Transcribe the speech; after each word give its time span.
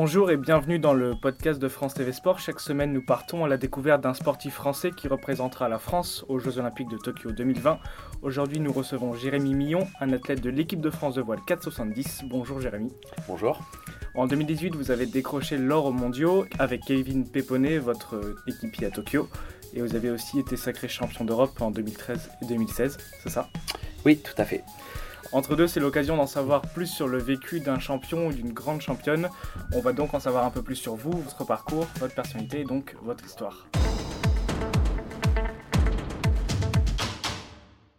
Bonjour 0.00 0.30
et 0.30 0.36
bienvenue 0.36 0.78
dans 0.78 0.94
le 0.94 1.16
podcast 1.16 1.60
de 1.60 1.66
France 1.66 1.94
TV 1.94 2.12
Sport. 2.12 2.38
Chaque 2.38 2.60
semaine, 2.60 2.92
nous 2.92 3.04
partons 3.04 3.44
à 3.44 3.48
la 3.48 3.56
découverte 3.56 4.00
d'un 4.00 4.14
sportif 4.14 4.54
français 4.54 4.92
qui 4.92 5.08
représentera 5.08 5.68
la 5.68 5.80
France 5.80 6.24
aux 6.28 6.38
Jeux 6.38 6.60
Olympiques 6.60 6.88
de 6.88 6.96
Tokyo 6.96 7.32
2020. 7.32 7.80
Aujourd'hui, 8.22 8.60
nous 8.60 8.72
recevons 8.72 9.14
Jérémy 9.14 9.54
Millon, 9.54 9.88
un 9.98 10.12
athlète 10.12 10.40
de 10.40 10.50
l'équipe 10.50 10.80
de 10.80 10.90
France 10.90 11.16
de 11.16 11.20
voile 11.20 11.40
470. 11.44 12.26
Bonjour 12.26 12.60
Jérémy. 12.60 12.92
Bonjour. 13.26 13.60
En 14.14 14.28
2018, 14.28 14.76
vous 14.76 14.92
avez 14.92 15.06
décroché 15.06 15.58
l'or 15.58 15.86
aux 15.86 15.92
mondiaux 15.92 16.46
avec 16.60 16.82
Kevin 16.82 17.28
Peponnet, 17.28 17.78
votre 17.78 18.36
équipier 18.46 18.86
à 18.86 18.90
Tokyo. 18.90 19.28
Et 19.74 19.82
vous 19.82 19.96
avez 19.96 20.10
aussi 20.10 20.38
été 20.38 20.56
sacré 20.56 20.86
champion 20.86 21.24
d'Europe 21.24 21.60
en 21.60 21.72
2013 21.72 22.30
et 22.42 22.44
2016, 22.44 22.98
c'est 23.24 23.30
ça? 23.30 23.48
Oui, 24.06 24.16
tout 24.16 24.40
à 24.40 24.44
fait. 24.44 24.62
Entre 25.30 25.56
deux, 25.56 25.66
c'est 25.66 25.80
l'occasion 25.80 26.16
d'en 26.16 26.26
savoir 26.26 26.62
plus 26.62 26.86
sur 26.86 27.06
le 27.06 27.18
vécu 27.18 27.60
d'un 27.60 27.78
champion 27.78 28.28
ou 28.28 28.32
d'une 28.32 28.54
grande 28.54 28.80
championne. 28.80 29.28
On 29.74 29.80
va 29.80 29.92
donc 29.92 30.14
en 30.14 30.20
savoir 30.20 30.46
un 30.46 30.50
peu 30.50 30.62
plus 30.62 30.76
sur 30.76 30.94
vous, 30.94 31.10
votre 31.10 31.44
parcours, 31.44 31.86
votre 32.00 32.14
personnalité 32.14 32.60
et 32.60 32.64
donc 32.64 32.96
votre 33.02 33.24
histoire. 33.26 33.66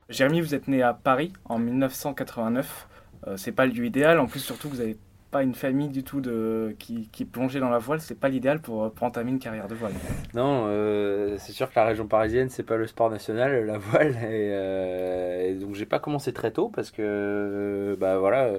Jérémy, 0.09 0.41
vous 0.41 0.55
êtes 0.55 0.67
né 0.67 0.81
à 0.81 0.93
Paris 0.93 1.31
en 1.45 1.59
1989. 1.59 2.87
Euh, 3.27 3.37
c'est 3.37 3.51
pas 3.51 3.67
le 3.67 3.73
lieu 3.73 3.85
idéal. 3.85 4.19
En 4.19 4.25
plus, 4.25 4.39
surtout, 4.39 4.67
vous 4.67 4.81
avez 4.81 4.97
pas 5.31 5.43
une 5.43 5.53
famille 5.53 5.89
du 5.89 6.03
tout 6.03 6.21
de, 6.21 6.75
qui, 6.79 7.07
qui 7.11 7.23
est 7.23 7.25
plongée 7.25 7.59
dans 7.59 7.69
la 7.69 7.77
voile, 7.77 8.01
c'est 8.01 8.19
pas 8.19 8.29
l'idéal 8.29 8.61
pour, 8.61 8.91
entamer 9.01 9.31
une 9.31 9.39
carrière 9.39 9.67
de 9.67 9.75
voile. 9.75 9.93
Non, 10.33 10.65
euh, 10.67 11.37
c'est 11.37 11.51
sûr 11.51 11.69
que 11.69 11.75
la 11.75 11.85
région 11.85 12.07
parisienne, 12.07 12.49
c'est 12.49 12.63
pas 12.63 12.77
le 12.77 12.87
sport 12.87 13.09
national, 13.09 13.65
la 13.65 13.77
voile. 13.77 14.15
Euh, 14.29 15.49
et 15.49 15.53
donc 15.55 15.75
j'ai 15.75 15.85
pas 15.85 15.99
commencé 15.99 16.33
très 16.33 16.51
tôt 16.51 16.69
parce 16.69 16.91
que, 16.91 17.01
euh, 17.01 17.95
bah 17.97 18.17
voilà, 18.17 18.51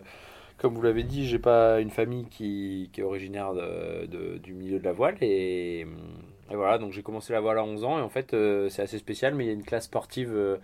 comme 0.58 0.74
vous 0.74 0.82
l'avez 0.82 1.02
dit, 1.02 1.26
j'ai 1.26 1.38
pas 1.38 1.80
une 1.80 1.90
famille 1.90 2.26
qui, 2.26 2.90
qui 2.92 3.00
est 3.00 3.04
originaire 3.04 3.52
de, 3.54 4.38
du 4.38 4.52
milieu 4.52 4.78
de 4.78 4.84
la 4.84 4.92
voile. 4.92 5.16
Et 6.50 6.56
voilà, 6.56 6.78
donc 6.78 6.90
j'ai 6.92 7.02
commencé 7.02 7.32
la 7.32 7.40
voile 7.40 7.58
à 7.58 7.64
11 7.64 7.84
ans. 7.84 7.98
Et 7.98 8.02
en 8.02 8.08
fait, 8.08 8.34
euh, 8.34 8.68
c'est 8.70 8.82
assez 8.82 8.98
spécial, 8.98 9.34
mais 9.36 9.44
il 9.44 9.46
y 9.46 9.50
a 9.50 9.52
une 9.52 9.62
classe 9.62 9.84
sportive 9.84 10.32
euh, 10.34 10.56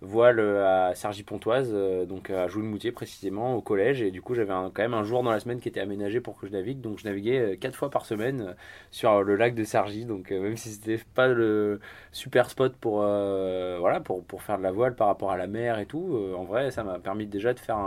voile 0.00 0.40
à 0.40 0.94
Cergy-Pontoise, 0.94 1.72
euh, 1.74 2.06
donc 2.06 2.30
à 2.30 2.48
Jouy-le-Moutier 2.48 2.90
précisément, 2.90 3.54
au 3.54 3.60
collège. 3.60 4.00
Et 4.00 4.10
du 4.10 4.22
coup, 4.22 4.34
j'avais 4.34 4.48
quand 4.48 4.78
même 4.78 4.94
un 4.94 5.04
jour 5.04 5.22
dans 5.22 5.30
la 5.30 5.40
semaine 5.40 5.60
qui 5.60 5.68
était 5.68 5.80
aménagé 5.80 6.20
pour 6.22 6.38
que 6.38 6.46
je 6.46 6.52
navigue. 6.52 6.80
Donc 6.80 6.98
je 6.98 7.04
naviguais 7.04 7.58
quatre 7.58 7.76
fois 7.76 7.90
par 7.90 8.06
semaine 8.06 8.56
sur 8.90 9.22
le 9.22 9.36
lac 9.36 9.54
de 9.54 9.64
Cergy. 9.64 10.06
Donc 10.06 10.30
même 10.30 10.56
si 10.56 10.70
c'était 10.70 10.98
pas 11.14 11.28
le 11.28 11.80
super 12.12 12.48
spot 12.48 12.74
pour, 12.74 13.00
voilà, 13.00 14.00
pour, 14.00 14.42
faire 14.42 14.56
de 14.56 14.62
la 14.62 14.72
voile 14.72 14.94
par 14.94 15.08
rapport 15.08 15.32
à 15.32 15.36
la 15.36 15.46
mer 15.46 15.78
et 15.78 15.86
tout, 15.86 16.18
en 16.36 16.44
vrai, 16.44 16.70
ça 16.70 16.82
m'a 16.82 16.98
permis 16.98 17.26
déjà 17.26 17.52
de 17.52 17.58
faire 17.58 17.78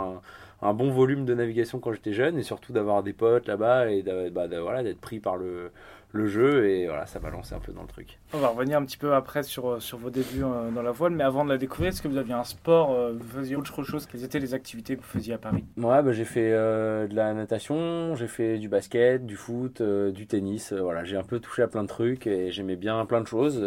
un 0.62 0.74
bon 0.74 0.90
volume 0.90 1.24
de 1.24 1.34
navigation 1.34 1.80
quand 1.80 1.92
j'étais 1.92 2.12
jeune 2.12 2.38
et 2.38 2.42
surtout 2.42 2.72
d'avoir 2.72 3.02
des 3.02 3.12
potes 3.12 3.48
là-bas 3.48 3.90
et 3.90 4.02
bah, 4.30 4.46
d'être 4.48 5.00
pris 5.00 5.18
par 5.20 5.36
le, 5.36 5.72
le 6.12 6.26
jeu 6.26 6.68
et 6.68 6.86
voilà, 6.86 7.06
ça 7.06 7.20
m'a 7.20 7.30
lancé 7.30 7.54
un 7.54 7.58
peu 7.58 7.72
dans 7.72 7.82
le 7.82 7.88
truc. 7.88 8.18
On 8.32 8.38
va 8.38 8.48
revenir 8.48 8.78
un 8.78 8.84
petit 8.84 8.96
peu 8.96 9.14
après 9.14 9.42
sur, 9.42 9.80
sur 9.82 9.98
vos 9.98 10.10
débuts 10.10 10.44
euh, 10.44 10.70
dans 10.70 10.82
la 10.82 10.90
voile, 10.90 11.12
mais 11.12 11.24
avant 11.24 11.44
de 11.44 11.50
la 11.50 11.58
découvrir, 11.58 11.88
est-ce 11.88 12.02
que 12.02 12.08
vous 12.08 12.16
aviez 12.16 12.34
un 12.34 12.44
sport, 12.44 12.92
euh, 12.92 13.12
vous 13.12 13.28
faisiez 13.38 13.56
autre 13.56 13.82
chose? 13.82 14.06
Quelles 14.06 14.24
étaient 14.24 14.38
les 14.38 14.54
activités 14.54 14.96
que 14.96 15.02
vous 15.02 15.08
faisiez 15.08 15.34
à 15.34 15.38
Paris? 15.38 15.64
Ouais, 15.76 16.02
bah, 16.02 16.12
j'ai 16.12 16.24
fait 16.24 16.52
euh, 16.52 17.06
de 17.06 17.14
la 17.14 17.32
natation, 17.34 18.14
j'ai 18.16 18.28
fait 18.28 18.58
du 18.58 18.68
basket, 18.68 19.24
du 19.24 19.36
foot, 19.36 19.82
du 19.82 20.26
tennis. 20.26 20.72
voilà, 20.72 21.04
j'ai 21.04 21.16
un 21.16 21.22
peu 21.22 21.40
touché 21.40 21.62
à 21.62 21.68
plein 21.68 21.82
de 21.82 21.88
trucs 21.88 22.26
et 22.26 22.50
j'aimais 22.50 22.76
bien 22.76 23.04
plein 23.06 23.20
de 23.20 23.26
choses 23.26 23.64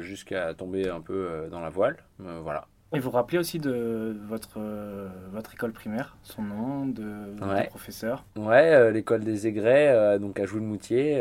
jusqu'à 0.00 0.54
tomber 0.54 0.88
un 0.88 1.00
peu 1.00 1.48
dans 1.50 1.60
la 1.60 1.70
voile. 1.70 1.96
voilà. 2.18 2.66
Et 2.94 3.00
vous 3.00 3.10
rappelez 3.10 3.36
aussi 3.36 3.58
de 3.58 4.16
votre, 4.26 4.56
euh, 4.56 5.08
votre 5.30 5.52
école 5.52 5.72
primaire, 5.72 6.16
son 6.22 6.40
nom, 6.40 6.86
de, 6.86 7.04
ouais. 7.42 7.66
professeur 7.66 8.24
Ouais, 8.34 8.72
euh, 8.72 8.90
l'école 8.90 9.24
des 9.24 9.46
Aigrets, 9.46 9.88
euh, 9.88 10.18
donc 10.18 10.40
à 10.40 10.46
Jouy-le-Moutier. 10.46 11.16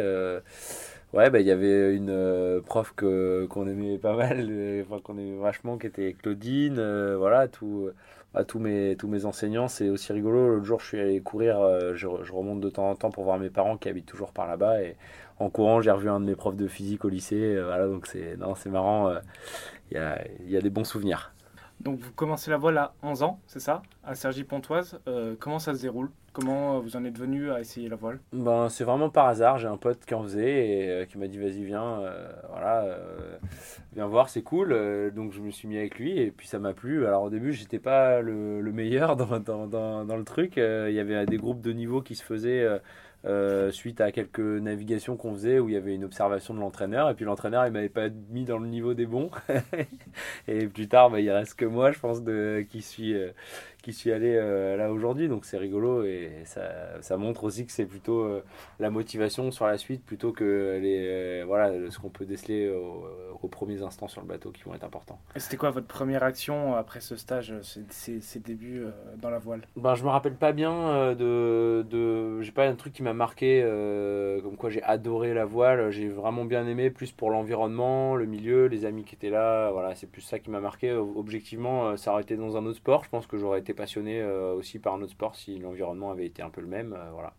ouais, 1.14 1.30
bah, 1.30 1.42
il 1.42 1.46
y 1.46 1.52
avait 1.52 1.94
une 1.94 2.62
prof 2.66 2.94
que, 2.96 3.46
qu'on 3.50 3.68
aimait 3.68 3.98
pas 3.98 4.16
mal, 4.16 4.50
enfin, 4.88 5.02
qu'on 5.02 5.18
aimait 5.18 5.38
vachement, 5.42 5.78
qui 5.78 5.88
était 5.88 6.14
Claudine. 6.14 6.82
voilà, 7.18 7.50
tout, 7.50 7.90
bah, 8.34 8.46
tous, 8.46 8.60
mes, 8.60 8.96
tous 8.96 9.10
mes 9.10 9.26
enseignants, 9.26 9.68
c'est 9.68 9.90
aussi 9.90 10.14
rigolo. 10.14 10.48
L'autre 10.48 10.66
jour, 10.66 10.80
je 10.80 10.86
suis 10.86 11.00
allé 11.02 11.20
courir, 11.20 11.58
je, 11.96 12.08
je, 12.24 12.32
remonte 12.32 12.62
de 12.62 12.70
temps 12.70 12.90
en 12.90 12.96
temps 12.96 13.12
pour 13.12 13.26
voir 13.26 13.40
mes 13.40 13.50
parents 13.50 13.76
qui 13.76 13.90
habitent 13.90 14.06
toujours 14.06 14.32
par 14.32 14.48
là-bas. 14.48 14.84
Et 14.84 14.96
en 15.40 15.50
courant, 15.50 15.82
j'ai 15.82 15.92
revu 15.92 16.10
un 16.10 16.22
de 16.22 16.26
mes 16.26 16.36
profs 16.36 16.56
de 16.56 16.68
physique 16.70 17.04
au 17.04 17.10
lycée. 17.10 17.62
voilà, 17.62 17.88
donc 17.88 18.08
c'est, 18.08 18.38
non, 18.38 18.56
c'est 18.56 18.70
marrant. 18.70 19.12
Il 19.92 19.98
y, 19.98 20.00
a, 20.00 20.22
y 20.46 20.56
a 20.56 20.62
des 20.62 20.70
bons 20.70 20.86
souvenirs. 20.86 21.34
Donc 21.80 22.00
vous 22.00 22.12
commencez 22.12 22.50
la 22.50 22.58
voile 22.58 22.78
à 22.78 22.94
11 23.04 23.24
ans, 23.24 23.40
c'est 23.46 23.60
ça, 23.60 23.84
à 24.04 24.16
Cergy-Pontoise. 24.16 25.00
Euh, 25.08 25.36
comment 25.40 25.60
ça 25.60 25.76
se 25.76 25.82
déroule? 25.82 26.10
Comment 26.34 26.80
vous 26.80 26.96
en 26.96 27.06
êtes 27.06 27.18
venu 27.18 27.52
à 27.52 27.60
essayer 27.60 27.88
la 27.88 27.96
voile? 27.96 28.20
Ben, 28.34 28.70
C'est 28.70 28.84
vraiment 28.84 29.10
par 29.10 29.28
hasard. 29.28 29.58
J'ai 29.58 29.68
un 29.68 29.78
pote 29.78 30.04
qui 30.06 30.14
en 30.14 30.24
faisait 30.24 30.68
et 30.68 30.90
euh, 30.90 31.06
qui 31.06 31.18
m'a 31.18 31.28
dit 31.28 31.38
vas-y 31.38 31.64
viens, 31.64 32.00
euh, 32.02 32.32
voilà, 32.50 32.98
viens 33.94 34.08
voir, 34.08 34.30
c'est 34.30 34.42
cool. 34.42 34.70
donc 35.16 35.34
je 35.34 35.42
me 35.42 35.52
suis 35.52 35.68
mis 35.68 35.78
avec 35.78 35.98
lui 35.98 36.18
et 36.18 36.32
puis 36.32 36.48
ça 36.48 36.60
m'a 36.60 36.74
plu. 36.74 37.06
Alors 37.06 37.24
au 37.24 37.30
début 37.30 37.54
j'étais 37.54 37.80
pas 37.80 38.22
le, 38.22 38.62
le 38.62 38.72
meilleur 38.72 39.16
dans, 39.16 40.18
le 40.18 40.24
truc. 40.24 40.58
Il 40.58 40.94
y 40.94 41.00
avait 41.00 41.26
des 41.26 41.38
groupes 41.38 41.62
de 41.62 41.74
niveau 41.74 42.02
qui 42.02 42.16
se 42.16 42.24
faisaient 42.24 42.68
euh, 43.28 43.72
suite 43.72 44.00
à 44.00 44.12
quelques 44.12 44.40
navigations 44.40 45.18
qu'on 45.18 45.34
faisait 45.34 45.60
où 45.60 45.68
il 45.68 45.74
y 45.74 45.78
avait 45.78 45.94
une 45.94 46.06
observation 46.06 46.54
de 46.54 46.60
l'entraîneur 46.60 47.10
et 47.10 47.14
puis 47.14 47.26
l'entraîneur 47.26 47.66
il 47.66 47.74
m'avait 47.74 47.90
pas 47.90 48.08
mis 48.30 48.46
dans 48.46 48.58
le 48.58 48.68
niveau 48.68 48.94
des 48.94 49.06
bons. 49.06 49.30
Et 50.48 50.68
plus 50.68 50.88
tard 50.88 51.10
bah, 51.10 51.20
il 51.20 51.30
reste 51.30 51.56
que 51.56 51.66
moi 51.66 51.92
je 51.92 52.00
pense 52.00 52.24
de 52.24 52.66
qui 52.70 52.82
suis 52.82 53.14
euh, 53.14 53.32
qui 53.88 53.94
suis 53.94 54.12
allé 54.12 54.36
euh, 54.36 54.76
là 54.76 54.92
aujourd'hui. 54.92 55.30
Donc 55.30 55.46
c'est 55.46 55.58
rigolo 55.58 56.04
et 56.04 56.42
ça, 56.44 56.62
ça, 57.00 57.16
montre 57.16 57.46
aussi 57.46 57.66
que 57.66 57.72
c'est 57.72 57.86
plutôt 57.86 58.20
euh, 58.20 58.44
la 58.80 58.90
motivation 58.90 59.50
sur 59.50 59.66
la 59.66 59.78
suite 59.78 60.04
plutôt 60.04 60.34
que 60.34 60.78
les, 60.82 61.08
euh, 61.08 61.44
voilà, 61.48 61.72
ce 61.90 61.98
qu'on 61.98 62.10
peut 62.10 62.26
déceler 62.26 62.70
aux 62.70 63.48
premiers 63.48 63.82
instants 63.82 64.10
sur 64.10 64.20
le 64.20 64.28
bateau 64.28 64.52
qui 64.52 64.64
vont 64.64 64.74
être 64.74 64.84
importants. 64.84 65.20
Et 65.36 65.40
c'était 65.40 65.56
quoi 65.56 65.72
votre 65.72 65.88
première 65.88 66.22
action 66.24 66.76
après 66.76 67.00
ce 67.00 67.16
stage, 67.16 67.54
ces, 67.62 68.20
ces, 68.20 68.40
débuts 68.40 68.84
dans 69.22 69.30
la 69.30 69.40
voile? 69.40 69.62
Ben, 69.78 69.96
Je 69.96 70.04
me 70.04 70.10
rappelle 70.10 70.36
pas 70.36 70.52
bien 70.52 71.16
de. 71.16 71.86
de 71.90 72.42
j'ai 72.42 72.52
pas 72.52 72.68
un 72.68 72.76
truc 72.76 72.92
qui 72.92 73.04
m'a 73.04 73.14
marqué, 73.14 73.62
comme 74.44 74.58
quoi 74.58 74.70
j'ai 74.70 74.84
adoré 74.84 75.34
la 75.34 75.46
voile. 75.46 75.92
J'ai 75.92 76.10
vraiment 76.10 76.44
bien 76.44 76.68
aimé, 76.68 76.90
plus 76.90 77.14
pour 77.14 77.32
l'environnement, 77.32 78.18
le 78.18 78.26
milieu, 78.26 78.66
les 78.66 78.84
amis 78.84 79.06
qui 79.06 79.16
étaient 79.16 79.30
là. 79.30 79.72
Voilà, 79.72 79.96
c'est 79.96 80.08
plus 80.08 80.22
ça 80.22 80.40
qui 80.40 80.50
m'a 80.50 80.60
marqué. 80.60 80.92
Objectivement, 80.92 81.96
ça 81.96 82.12
aurait 82.12 82.24
été 82.24 82.36
dans 82.36 82.58
un 82.58 82.66
autre 82.66 82.78
sport. 82.78 83.06
Je 83.06 83.10
pense 83.10 83.28
que 83.28 83.38
j'aurais 83.38 83.60
été 83.60 83.74
passionné 83.78 84.20
euh, 84.20 84.54
aussi 84.54 84.80
par 84.80 84.98
notre 84.98 85.14
sport 85.14 85.36
si 85.36 85.58
l'environnement 85.60 86.12
avait 86.12 86.26
été 86.26 86.42
un 86.42 86.50
peu 86.50 86.60
le 86.60 86.68
même. 86.68 86.94
Euh, 86.94 87.12
voilà. 87.14 87.34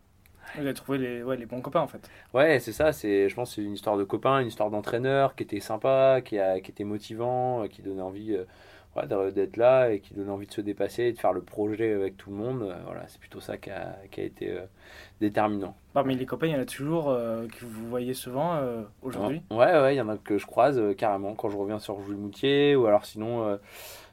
Vous 0.55 0.61
avez 0.61 0.73
trouvé 0.73 0.97
les, 0.97 1.21
ouais, 1.21 1.37
les 1.37 1.45
bons 1.45 1.61
copains 1.61 1.81
en 1.81 1.87
fait. 1.87 2.09
Ouais, 2.33 2.59
c'est 2.59 2.71
ça. 2.71 2.91
C'est, 2.91 3.29
je 3.29 3.35
pense 3.35 3.53
c'est 3.53 3.61
une 3.61 3.73
histoire 3.73 3.97
de 3.97 4.03
copains, 4.03 4.39
une 4.39 4.47
histoire 4.47 4.71
d'entraîneur 4.71 5.35
qui 5.35 5.43
était 5.43 5.59
sympa, 5.59 6.21
qui, 6.25 6.39
a, 6.39 6.59
qui 6.59 6.71
était 6.71 6.85
motivant, 6.85 7.63
euh, 7.63 7.67
qui 7.67 7.83
donnait 7.83 8.01
envie 8.01 8.35
d'être 9.35 9.57
là 9.57 9.91
et 9.91 9.99
qui 9.99 10.15
donnait 10.15 10.31
envie 10.31 10.47
de 10.47 10.51
se 10.51 10.61
dépasser 10.61 11.03
et 11.03 11.13
de 11.13 11.19
faire 11.19 11.33
le 11.33 11.41
projet 11.41 11.93
avec 11.93 12.17
tout 12.17 12.31
le 12.31 12.37
monde. 12.37 12.75
Voilà, 12.85 13.07
c'est 13.07 13.19
plutôt 13.19 13.39
ça 13.39 13.57
qui 13.57 13.69
a, 13.69 13.95
qui 14.09 14.21
a 14.21 14.23
été 14.23 14.57
déterminant. 15.21 15.75
Parmi 15.93 16.15
les 16.15 16.25
copains, 16.25 16.47
il 16.47 16.53
y 16.53 16.55
en 16.55 16.61
a 16.61 16.65
toujours 16.65 17.05
que 17.05 17.65
vous 17.65 17.87
voyez 17.87 18.13
souvent 18.13 18.59
aujourd'hui 19.01 19.41
Ouais, 19.51 19.79
ouais, 19.79 19.93
il 19.93 19.97
y 19.97 20.01
en 20.01 20.09
a 20.09 20.17
que 20.17 20.37
je 20.37 20.45
croise 20.47 20.81
carrément 20.97 21.35
quand 21.35 21.49
je 21.49 21.57
reviens 21.57 21.79
sur 21.79 22.01
Jouy-Moutier 22.01 22.75
ou 22.75 22.87
alors 22.87 23.05
sinon 23.05 23.57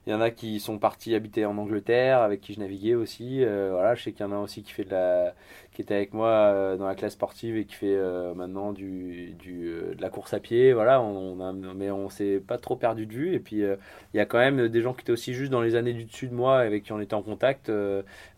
il 0.07 0.13
y 0.13 0.15
en 0.15 0.21
a 0.21 0.31
qui 0.31 0.61
sont 0.61 0.79
partis 0.79 1.17
habiter 1.17 1.45
en 1.47 1.59
Angleterre, 1.59 2.21
avec 2.21 2.41
qui 2.41 2.55
je 2.55 2.61
naviguais 2.61 2.95
aussi. 2.95 3.45
Euh, 3.45 3.71
voilà, 3.73 3.97
je 3.97 4.05
sais 4.05 4.13
qu'il 4.13 4.25
y 4.25 4.29
en 4.29 4.31
a 4.31 4.39
aussi 4.39 4.63
qui 4.63 4.71
fait 4.71 4.85
de 4.85 4.93
la, 4.93 5.35
qui 5.73 5.83
était 5.83 5.97
avec 5.97 6.15
moi 6.15 6.29
euh, 6.29 6.77
dans 6.77 6.87
la 6.87 6.95
classe 6.95 7.15
sportive 7.15 7.57
et 7.57 7.65
qui 7.65 7.75
fait 7.75 7.97
euh, 7.97 8.33
maintenant 8.33 8.73
du, 8.73 9.35
du 9.37 9.65
de 9.97 10.01
la 10.01 10.09
course 10.09 10.33
à 10.33 10.39
pied. 10.39 10.73
Voilà, 10.73 11.03
on, 11.03 11.41
a, 11.41 11.53
mais 11.53 11.91
on 11.91 12.09
s'est 12.09 12.39
pas 12.39 12.57
trop 12.57 12.77
perdu 12.77 13.07
de 13.07 13.13
vue. 13.13 13.35
Et 13.35 13.41
puis 13.41 13.57
il 13.63 14.17
y 14.17 14.21
a 14.21 14.27
quand 14.27 14.39
même 14.39 14.69
des 14.69 14.81
gens 14.81 14.95
qui 14.95 15.01
étaient 15.01 15.11
aussi 15.11 15.35
juste 15.35 15.51
dans 15.51 15.61
les 15.61 15.75
années 15.75 15.93
du 15.93 16.05
dessus 16.05 16.29
de 16.29 16.35
moi, 16.35 16.61
avec 16.61 16.85
qui 16.85 16.93
on 16.93 17.01
était 17.01 17.15
en 17.15 17.23
contact, 17.23 17.73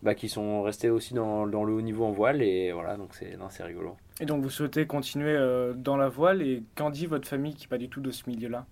bah, 0.02 0.14
qui 0.14 0.30
sont 0.30 0.62
restés 0.62 0.88
aussi 0.88 1.12
dans, 1.12 1.46
dans, 1.46 1.64
le 1.64 1.74
haut 1.74 1.82
niveau 1.82 2.06
en 2.06 2.12
voile. 2.12 2.40
Et 2.40 2.72
voilà, 2.72 2.96
donc 2.96 3.10
c'est, 3.12 3.36
c'est 3.50 3.62
rigolo. 3.62 3.94
Et 4.20 4.24
donc 4.24 4.42
vous 4.42 4.50
souhaitez 4.50 4.86
continuer 4.86 5.36
dans 5.76 5.98
la 5.98 6.08
voile. 6.08 6.40
Et 6.40 6.62
qu'en 6.76 6.88
dit 6.88 7.04
votre 7.04 7.28
famille 7.28 7.52
qui 7.52 7.66
n'est 7.66 7.68
pas 7.68 7.76
du 7.76 7.90
tout 7.90 8.00
de 8.00 8.10
ce 8.10 8.22
milieu-là? 8.30 8.64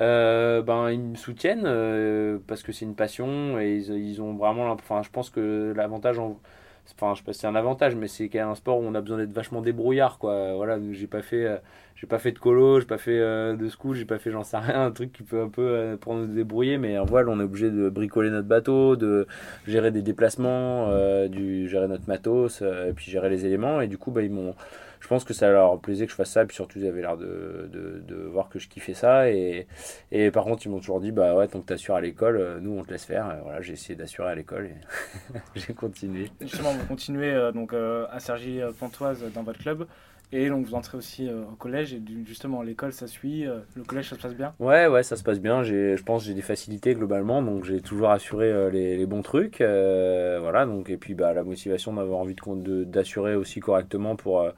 Euh, 0.00 0.62
ben, 0.62 0.90
ils 0.90 1.00
me 1.00 1.16
soutiennent 1.16 1.64
euh, 1.66 2.38
parce 2.46 2.62
que 2.62 2.72
c'est 2.72 2.84
une 2.84 2.94
passion 2.94 3.58
et 3.60 3.76
ils, 3.76 4.22
ont 4.22 4.34
vraiment. 4.34 4.70
Enfin, 4.72 5.02
je 5.02 5.10
pense 5.10 5.30
que 5.30 5.72
l'avantage, 5.76 6.18
en, 6.18 6.40
enfin, 6.96 7.14
je 7.14 7.20
sais 7.20 7.24
pas 7.24 7.32
si 7.32 7.40
c'est 7.40 7.46
un 7.46 7.54
avantage, 7.54 7.94
mais 7.94 8.08
c'est 8.08 8.26
y 8.32 8.38
a 8.38 8.48
un 8.48 8.54
sport 8.54 8.78
où 8.78 8.82
on 8.84 8.94
a 8.94 9.00
besoin 9.00 9.18
d'être 9.18 9.32
vachement 9.32 9.60
débrouillard, 9.60 10.18
quoi. 10.18 10.54
Voilà, 10.54 10.78
j'ai 10.92 11.06
pas 11.06 11.22
fait, 11.22 11.44
euh, 11.44 11.56
j'ai 11.94 12.06
pas 12.06 12.18
fait 12.18 12.32
de 12.32 12.38
colo, 12.38 12.80
j'ai 12.80 12.86
pas 12.86 12.98
fait 12.98 13.18
de 13.18 13.68
school, 13.68 13.96
j'ai 13.96 14.04
pas 14.04 14.18
fait, 14.18 14.30
j'en 14.30 14.42
sais 14.42 14.56
rien, 14.56 14.86
un 14.86 14.90
truc 14.92 15.12
qui 15.12 15.22
peut 15.22 15.42
un 15.42 15.48
peu 15.48 15.96
pour 16.00 16.14
nous 16.14 16.26
débrouiller, 16.26 16.78
mais 16.78 16.98
en 16.98 17.04
voile, 17.04 17.28
on 17.28 17.38
est 17.40 17.44
obligé 17.44 17.70
de 17.70 17.88
bricoler 17.88 18.30
notre 18.30 18.48
bateau, 18.48 18.96
de 18.96 19.26
gérer 19.66 19.90
des 19.90 20.02
déplacements, 20.02 20.88
du 21.28 21.68
gérer 21.68 21.88
notre 21.88 22.08
matos, 22.08 22.62
et 22.62 22.92
puis 22.94 23.10
gérer 23.10 23.30
les 23.30 23.46
éléments, 23.46 23.80
et 23.80 23.88
du 23.88 23.98
coup, 23.98 24.10
bah, 24.10 24.22
ils 24.22 24.30
m'ont 24.30 24.54
je 25.02 25.08
pense 25.08 25.24
que 25.24 25.34
ça 25.34 25.50
leur 25.50 25.80
plaisait 25.80 26.06
que 26.06 26.12
je 26.12 26.16
fasse 26.16 26.30
ça. 26.30 26.44
Et 26.44 26.46
puis 26.46 26.54
surtout, 26.54 26.78
ils 26.78 26.86
avaient 26.86 27.00
l'air 27.00 27.16
de, 27.16 28.28
voir 28.30 28.48
que 28.48 28.60
je 28.60 28.68
kiffais 28.68 28.94
ça. 28.94 29.28
Et, 29.28 29.66
par 30.32 30.44
contre, 30.44 30.64
ils 30.64 30.68
m'ont 30.68 30.78
toujours 30.78 31.00
dit 31.00 31.10
Bah 31.10 31.34
ouais, 31.34 31.48
tant 31.48 31.60
que 31.60 31.66
tu 31.66 31.72
assures 31.72 31.96
à 31.96 32.00
l'école, 32.00 32.36
euh, 32.36 32.60
nous 32.60 32.78
on 32.78 32.84
te 32.84 32.92
laisse 32.92 33.04
faire. 33.04 33.36
voilà, 33.42 33.60
j'ai 33.60 33.72
essayé 33.72 33.96
d'assurer 33.96 34.30
à 34.30 34.34
l'école 34.36 34.66
et 34.66 35.38
j'ai 35.56 35.74
continué. 35.74 36.30
Justement, 36.40 36.72
vous 36.72 36.86
continuez 36.86 37.50
donc 37.52 37.74
à 37.74 38.20
Sergi 38.20 38.60
Pontoise 38.78 39.24
dans 39.34 39.42
votre 39.42 39.58
club. 39.58 39.86
Et 40.34 40.48
donc 40.48 40.64
vous 40.64 40.74
entrez 40.74 40.96
aussi 40.96 41.28
euh, 41.28 41.42
au 41.42 41.56
collège 41.56 41.92
et 41.92 42.02
justement 42.24 42.62
l'école 42.62 42.94
ça 42.94 43.06
suit, 43.06 43.46
euh, 43.46 43.58
le 43.74 43.84
collège 43.84 44.08
ça 44.08 44.16
se 44.16 44.22
passe 44.22 44.34
bien? 44.34 44.54
Ouais 44.60 44.86
ouais 44.86 45.02
ça 45.02 45.16
se 45.16 45.22
passe 45.22 45.40
bien, 45.40 45.62
je 45.62 46.02
pense 46.02 46.24
j'ai 46.24 46.32
des 46.32 46.40
facilités 46.40 46.94
globalement 46.94 47.42
donc 47.42 47.64
j'ai 47.64 47.82
toujours 47.82 48.10
assuré 48.10 48.50
euh, 48.50 48.70
les, 48.70 49.04
bons 49.04 49.20
trucs. 49.20 49.58
voilà 49.58 50.64
donc 50.64 50.88
et 50.88 50.96
puis 50.96 51.12
bah, 51.12 51.34
la 51.34 51.44
motivation 51.44 51.92
d'avoir 51.92 52.20
envie 52.20 52.34
de, 52.34 52.84
d'assurer 52.84 53.34
aussi 53.34 53.60
correctement 53.60 54.16
pour, 54.16 54.48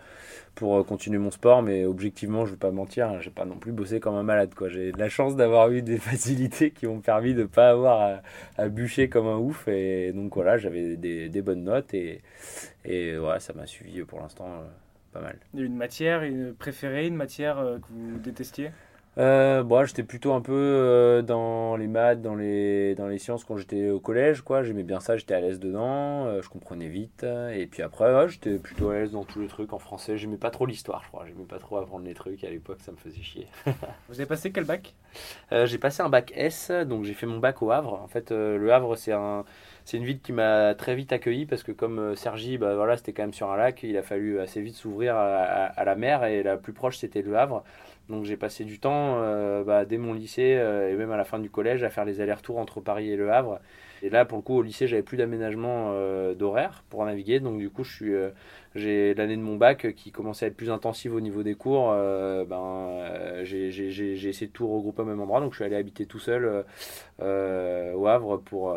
pour 0.55 0.87
continuer 0.87 1.19
mon 1.19 1.33
sport 1.33 1.61
mais 1.61 1.85
objectivement 1.87 2.45
je 2.45 2.51
ne 2.51 2.55
vais 2.55 2.61
pas 2.61 2.71
mentir, 2.71 3.09
hein, 3.09 3.19
j'ai 3.19 3.31
pas 3.31 3.45
non 3.45 3.57
plus 3.57 3.73
bossé 3.73 3.99
comme 3.99 4.15
un 4.15 4.23
malade 4.23 4.55
quoi. 4.55 4.69
J'ai 4.69 4.93
de 4.93 4.99
la 5.01 5.09
chance 5.09 5.35
d'avoir 5.35 5.71
eu 5.73 5.83
des 5.83 5.99
facilités 6.11 6.71
qui 6.71 6.87
m'ont 6.87 7.01
permis 7.01 7.35
de 7.35 7.43
ne 7.43 7.47
pas 7.47 7.71
avoir 7.71 8.21
à, 8.59 8.69
bûcher 8.69 9.09
comme 9.09 9.27
un 9.27 9.39
ouf 9.39 9.67
et 9.67 10.13
donc 10.13 10.37
voilà 10.37 10.57
j'avais 10.57 10.97
des, 10.97 11.43
bonnes 11.43 11.65
notes 11.65 11.95
et, 11.95 12.23
et 12.85 13.17
ça 13.41 13.53
m'a 13.55 13.67
suivi 13.67 14.05
pour 14.05 14.21
l'instant 14.21 14.47
pas 15.15 15.21
mal. 15.21 15.39
Une 15.55 15.77
matière 15.77 16.25
une 16.25 16.55
préférée, 16.55 17.07
une 17.07 17.15
matière 17.15 17.59
euh, 17.59 17.79
que 17.79 17.87
vous 17.89 18.19
détestiez? 18.19 18.73
Euh, 19.19 19.63
bon, 19.63 19.85
j'étais 19.85 20.03
plutôt 20.03 20.33
un 20.33 20.41
peu 20.41 20.53
euh, 20.53 21.23
dans 21.23 21.77
les 21.77 21.87
maths, 21.87 22.21
dans 22.21 22.35
les, 22.35 22.95
dans 22.95 23.07
les 23.07 23.19
sciences 23.19 23.45
quand 23.45 23.57
j'étais 23.57 23.91
au 23.91 24.01
collège, 24.01 24.43
quoi. 24.43 24.63
J'aimais 24.63 24.83
bien 24.83 25.01
ça, 25.01 25.17
j'étais 25.17 25.35
à 25.35 25.41
l'aise 25.41 25.61
dedans, 25.61 26.41
je 26.41 26.49
comprenais 26.49 26.89
vite. 26.89 27.25
Et 27.55 27.67
puis 27.67 27.83
après, 27.83 28.29
j'étais 28.29 28.57
plutôt 28.59 28.91
à 28.91 28.95
l'aise 28.95 29.13
dans 29.13 29.25
tous 29.25 29.41
les 29.41 29.49
trucs 29.49 29.73
en 29.73 29.79
français. 29.79 30.17
J'aimais 30.17 30.37
pas 30.37 30.51
trop 30.51 30.67
l'histoire, 30.67 31.03
je 31.05 31.09
crois. 31.09 31.25
J'aimais 31.27 31.47
pas 31.47 31.59
trop 31.59 31.77
apprendre 31.77 32.05
les 32.05 32.15
trucs. 32.15 32.45
À 32.45 32.51
l'époque, 32.51 32.79
ça 32.81 32.93
me 32.93 32.97
faisait 32.97 33.23
chier. 33.23 33.47
Vous 34.09 34.15
avez 34.15 34.27
passé 34.27 34.51
quel 34.53 34.65
bac? 34.65 34.95
J'ai 35.53 35.79
passé 35.79 36.03
un 36.03 36.09
bac 36.09 36.33
S, 36.35 36.71
donc 36.71 37.05
j'ai 37.05 37.15
fait 37.15 37.27
mon 37.27 37.39
bac 37.39 37.63
au 37.63 37.71
Havre. 37.71 37.95
En 38.03 38.09
fait, 38.09 38.31
le 38.31 38.73
Havre, 38.73 38.97
c'est 38.97 39.13
un 39.13 39.45
c'est 39.85 39.99
une 39.99 40.05
ville 40.05 40.21
qui 40.21 40.33
m'a 40.33 40.75
très 40.75 40.95
vite 40.95 41.13
accueilli 41.13 41.45
parce 41.45 41.63
que 41.63 41.73
comme 41.73 41.99
euh, 41.99 42.15
Sergi, 42.15 42.57
bah, 42.57 42.75
voilà, 42.75 42.97
c'était 42.97 43.13
quand 43.13 43.23
même 43.23 43.35
sur 43.35 43.51
un 43.51 43.57
lac, 43.57 43.83
il 43.83 43.97
a 43.99 44.03
fallu 44.03 44.41
assez 44.41 44.63
vite 44.63 44.77
s'ouvrir 44.77 45.15
à, 45.17 45.85
la 45.85 45.95
mer 45.95 46.25
et 46.25 46.43
la 46.43 46.57
plus 46.57 46.73
proche 46.73 46.97
c'était 46.97 47.23
le 47.23 47.37
Havre. 47.37 47.65
Donc 48.09 48.25
j'ai 48.25 48.37
passé 48.37 48.65
du 48.65 48.79
temps 48.79 49.17
euh, 49.17 49.65
bah, 49.65 49.87
dès 49.87 49.97
mon 49.97 50.13
lycée 50.13 50.57
euh, 50.57 50.93
et 50.93 50.95
même 50.95 51.11
à 51.11 51.17
la 51.17 51.25
fin 51.25 51.39
du 51.39 51.49
collège 51.49 51.83
à 51.85 51.91
faire 51.91 52.05
les 52.05 52.21
allers-retours 52.21 52.59
entre 52.59 52.81
Paris 52.81 53.11
et 53.11 53.17
le 53.17 53.33
Havre. 53.33 53.61
Et 54.03 54.11
là, 54.11 54.27
pour 54.27 54.37
le 54.37 54.43
coup, 54.43 54.57
au 54.59 54.63
lycée, 54.63 54.87
j'avais 54.87 55.03
plus 55.03 55.17
d'aménagement 55.17 55.93
euh, 55.93 56.35
d'horaire 56.35 56.85
pour 56.91 57.03
naviguer. 57.07 57.41
Donc, 57.41 57.59
du 57.59 57.71
coup, 57.71 57.85
je 57.85 57.95
suis, 57.95 58.13
j'ai 58.75 59.15
l'année 59.15 59.37
de 59.37 59.41
mon 59.41 59.57
bac 59.57 59.95
qui 59.95 60.13
commençait 60.13 60.45
à 60.45 60.49
être 60.49 60.57
plus 60.57 60.71
intensive 60.71 61.15
au 61.15 61.21
niveau 61.21 61.43
des 61.43 61.55
cours. 61.55 61.89
Ben, 61.89 63.43
j'ai, 63.45 63.69
essayé 63.69 64.47
de 64.49 64.53
tout 64.53 64.69
regrouper 64.69 65.03
au 65.03 65.07
même 65.07 65.21
endroit. 65.21 65.41
Donc, 65.41 65.53
je 65.53 65.57
suis 65.57 65.65
allé 65.65 65.77
habiter 65.77 66.05
tout 66.05 66.19
seul 66.19 66.67
au 67.23 68.07
Havre 68.07 68.37
pour, 68.45 68.77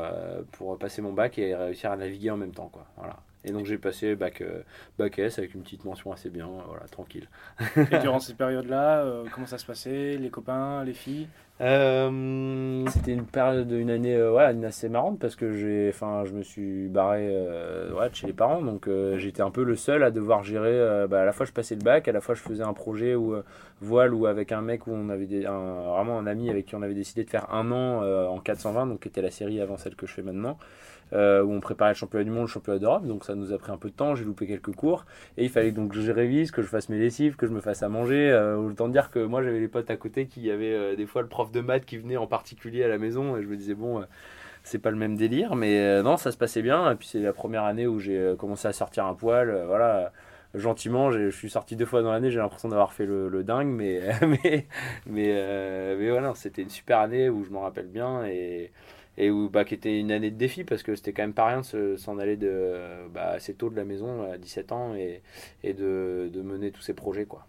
pour 0.53 0.77
passer 0.77 1.01
mon 1.01 1.11
bac 1.11 1.37
et 1.39 1.53
réussir 1.53 1.91
à 1.91 1.97
naviguer 1.97 2.31
en 2.31 2.37
même 2.37 2.53
temps. 2.53 2.69
Quoi. 2.71 2.85
Voilà. 2.95 3.17
Et 3.43 3.51
donc 3.51 3.65
j'ai 3.65 3.77
passé 3.77 4.15
bac, 4.15 4.43
bac 4.97 5.19
S 5.19 5.39
avec 5.39 5.53
une 5.53 5.61
petite 5.61 5.85
mention 5.85 6.11
assez 6.11 6.29
bien, 6.29 6.49
voilà, 6.67 6.85
tranquille. 6.87 7.29
et 7.77 7.97
durant 8.01 8.19
cette 8.19 8.37
période-là, 8.37 9.23
comment 9.31 9.47
ça 9.47 9.57
se 9.57 9.65
passait 9.65 10.17
Les 10.17 10.29
copains, 10.29 10.83
les 10.83 10.93
filles? 10.93 11.27
Euh, 11.59 12.85
c'était 12.91 13.13
une 13.13 13.25
période, 13.25 13.71
une 13.71 13.89
année 13.89 14.13
euh, 14.13 14.31
ouais, 14.31 14.43
assez 14.65 14.89
marrante 14.89 15.17
parce 15.17 15.35
que 15.35 15.53
j'ai, 15.53 15.89
enfin, 15.89 16.23
je 16.25 16.33
me 16.33 16.43
suis 16.43 16.87
barré 16.87 17.27
euh, 17.31 17.91
ouais, 17.93 18.09
chez 18.13 18.27
les 18.27 18.33
parents, 18.33 18.61
donc 18.61 18.87
j'étais 19.17 19.41
un 19.41 19.49
peu 19.49 19.63
le 19.63 19.75
seul 19.75 20.03
à 20.03 20.11
devoir 20.11 20.43
gérer. 20.43 21.07
Bah, 21.07 21.21
à 21.21 21.25
la 21.25 21.31
fois 21.33 21.45
je 21.45 21.51
passais 21.51 21.75
le 21.75 21.81
bac, 21.81 22.07
à 22.07 22.11
la 22.11 22.21
fois 22.21 22.35
je 22.35 22.41
faisais 22.41 22.63
un 22.63 22.73
projet 22.73 23.15
ou 23.15 23.35
voile 23.81 24.13
ou 24.13 24.27
avec 24.27 24.51
un 24.51 24.61
mec 24.61 24.87
où 24.87 24.91
on 24.91 25.09
avait 25.09 25.25
des, 25.25 25.45
un, 25.45 25.81
vraiment 25.93 26.19
un 26.19 26.27
ami 26.27 26.49
avec 26.49 26.67
qui 26.67 26.75
on 26.75 26.81
avait 26.81 26.93
décidé 26.93 27.23
de 27.23 27.29
faire 27.29 27.51
un 27.53 27.71
an 27.71 28.03
en 28.03 28.39
420, 28.39 28.87
donc 28.87 28.99
qui 29.01 29.07
était 29.07 29.21
la 29.21 29.31
série 29.31 29.59
avant 29.59 29.77
celle 29.77 29.95
que 29.95 30.05
je 30.05 30.13
fais 30.13 30.21
maintenant. 30.21 30.57
Euh, 31.13 31.41
où 31.41 31.53
on 31.53 31.61
préparait 31.61 31.91
le 31.91 31.95
championnat 31.95 32.25
du 32.25 32.31
monde, 32.31 32.43
le 32.43 32.47
championnat 32.47 32.79
d'Europe. 32.79 33.05
Donc 33.05 33.23
ça 33.23 33.35
nous 33.35 33.53
a 33.53 33.57
pris 33.57 33.71
un 33.71 33.77
peu 33.77 33.89
de 33.89 33.95
temps, 33.95 34.15
j'ai 34.15 34.25
loupé 34.25 34.45
quelques 34.45 34.75
cours. 34.75 35.05
Et 35.37 35.45
il 35.45 35.49
fallait 35.49 35.71
donc 35.71 35.93
que 35.93 36.01
je 36.01 36.11
révise, 36.11 36.51
que 36.51 36.61
je 36.61 36.67
fasse 36.67 36.89
mes 36.89 36.97
lessives, 36.97 37.35
que 37.35 37.47
je 37.47 37.53
me 37.53 37.61
fasse 37.61 37.81
à 37.81 37.89
manger. 37.89 38.29
Euh, 38.29 38.57
autant 38.57 38.89
dire 38.89 39.09
que 39.09 39.19
moi 39.19 39.41
j'avais 39.41 39.59
les 39.59 39.69
potes 39.69 39.89
à 39.89 39.95
côté 39.95 40.27
qui 40.27 40.51
avaient 40.51 40.73
euh, 40.73 40.95
des 40.95 41.05
fois 41.05 41.21
le 41.21 41.29
prof 41.29 41.51
de 41.51 41.61
maths 41.61 41.85
qui 41.85 41.97
venait 41.97 42.17
en 42.17 42.27
particulier 42.27 42.83
à 42.83 42.89
la 42.89 42.97
maison. 42.97 43.37
Et 43.37 43.43
je 43.43 43.47
me 43.47 43.55
disais, 43.55 43.73
bon, 43.73 44.03
c'est 44.63 44.79
pas 44.79 44.91
le 44.91 44.97
même 44.97 45.15
délire. 45.15 45.55
Mais 45.55 46.03
non, 46.03 46.17
ça 46.17 46.31
se 46.31 46.37
passait 46.37 46.61
bien. 46.61 46.91
Et 46.91 46.95
puis 46.95 47.07
c'est 47.07 47.19
la 47.19 47.33
première 47.33 47.63
année 47.63 47.87
où 47.87 47.99
j'ai 47.99 48.35
commencé 48.37 48.67
à 48.67 48.73
sortir 48.73 49.05
un 49.05 49.13
poil. 49.13 49.63
voilà 49.67 50.11
gentiment. 50.59 51.11
Je 51.11 51.29
suis 51.29 51.49
sorti 51.49 51.75
deux 51.75 51.85
fois 51.85 52.01
dans 52.01 52.11
l'année, 52.11 52.31
j'ai 52.31 52.39
l'impression 52.39 52.69
d'avoir 52.69 52.93
fait 52.93 53.05
le, 53.05 53.43
dingue, 53.43 53.67
mais, 53.67 54.01
mais, 54.21 54.67
mais, 55.05 56.09
voilà, 56.09 56.33
c'était 56.35 56.61
une 56.61 56.69
super 56.69 56.99
année 56.99 57.29
où 57.29 57.43
je 57.43 57.49
m'en 57.49 57.61
rappelle 57.61 57.87
bien. 57.87 58.25
Et, 58.25 58.71
et 59.17 59.31
où, 59.31 59.49
bah, 59.49 59.65
qui 59.65 59.73
était 59.73 59.99
une 59.99 60.11
année 60.11 60.29
de 60.31 60.37
défi 60.37 60.63
parce 60.63 60.83
que 60.83 60.95
c'était 60.95 61.11
quand 61.11 61.23
même 61.23 61.33
pas 61.33 61.47
rien 61.47 61.61
de 61.61 61.95
s'en 61.97 62.19
aller 62.19 62.37
de, 62.37 63.07
bah, 63.13 63.29
assez 63.29 63.53
tôt 63.53 63.69
de 63.69 63.75
la 63.75 63.83
maison 63.83 64.31
à 64.31 64.37
17 64.37 64.71
ans 64.71 64.95
et, 64.95 65.21
et 65.63 65.73
de, 65.73 66.29
de, 66.31 66.41
mener 66.41 66.71
tous 66.71 66.81
ces 66.81 66.93
projets. 66.93 67.25
Quoi. 67.25 67.47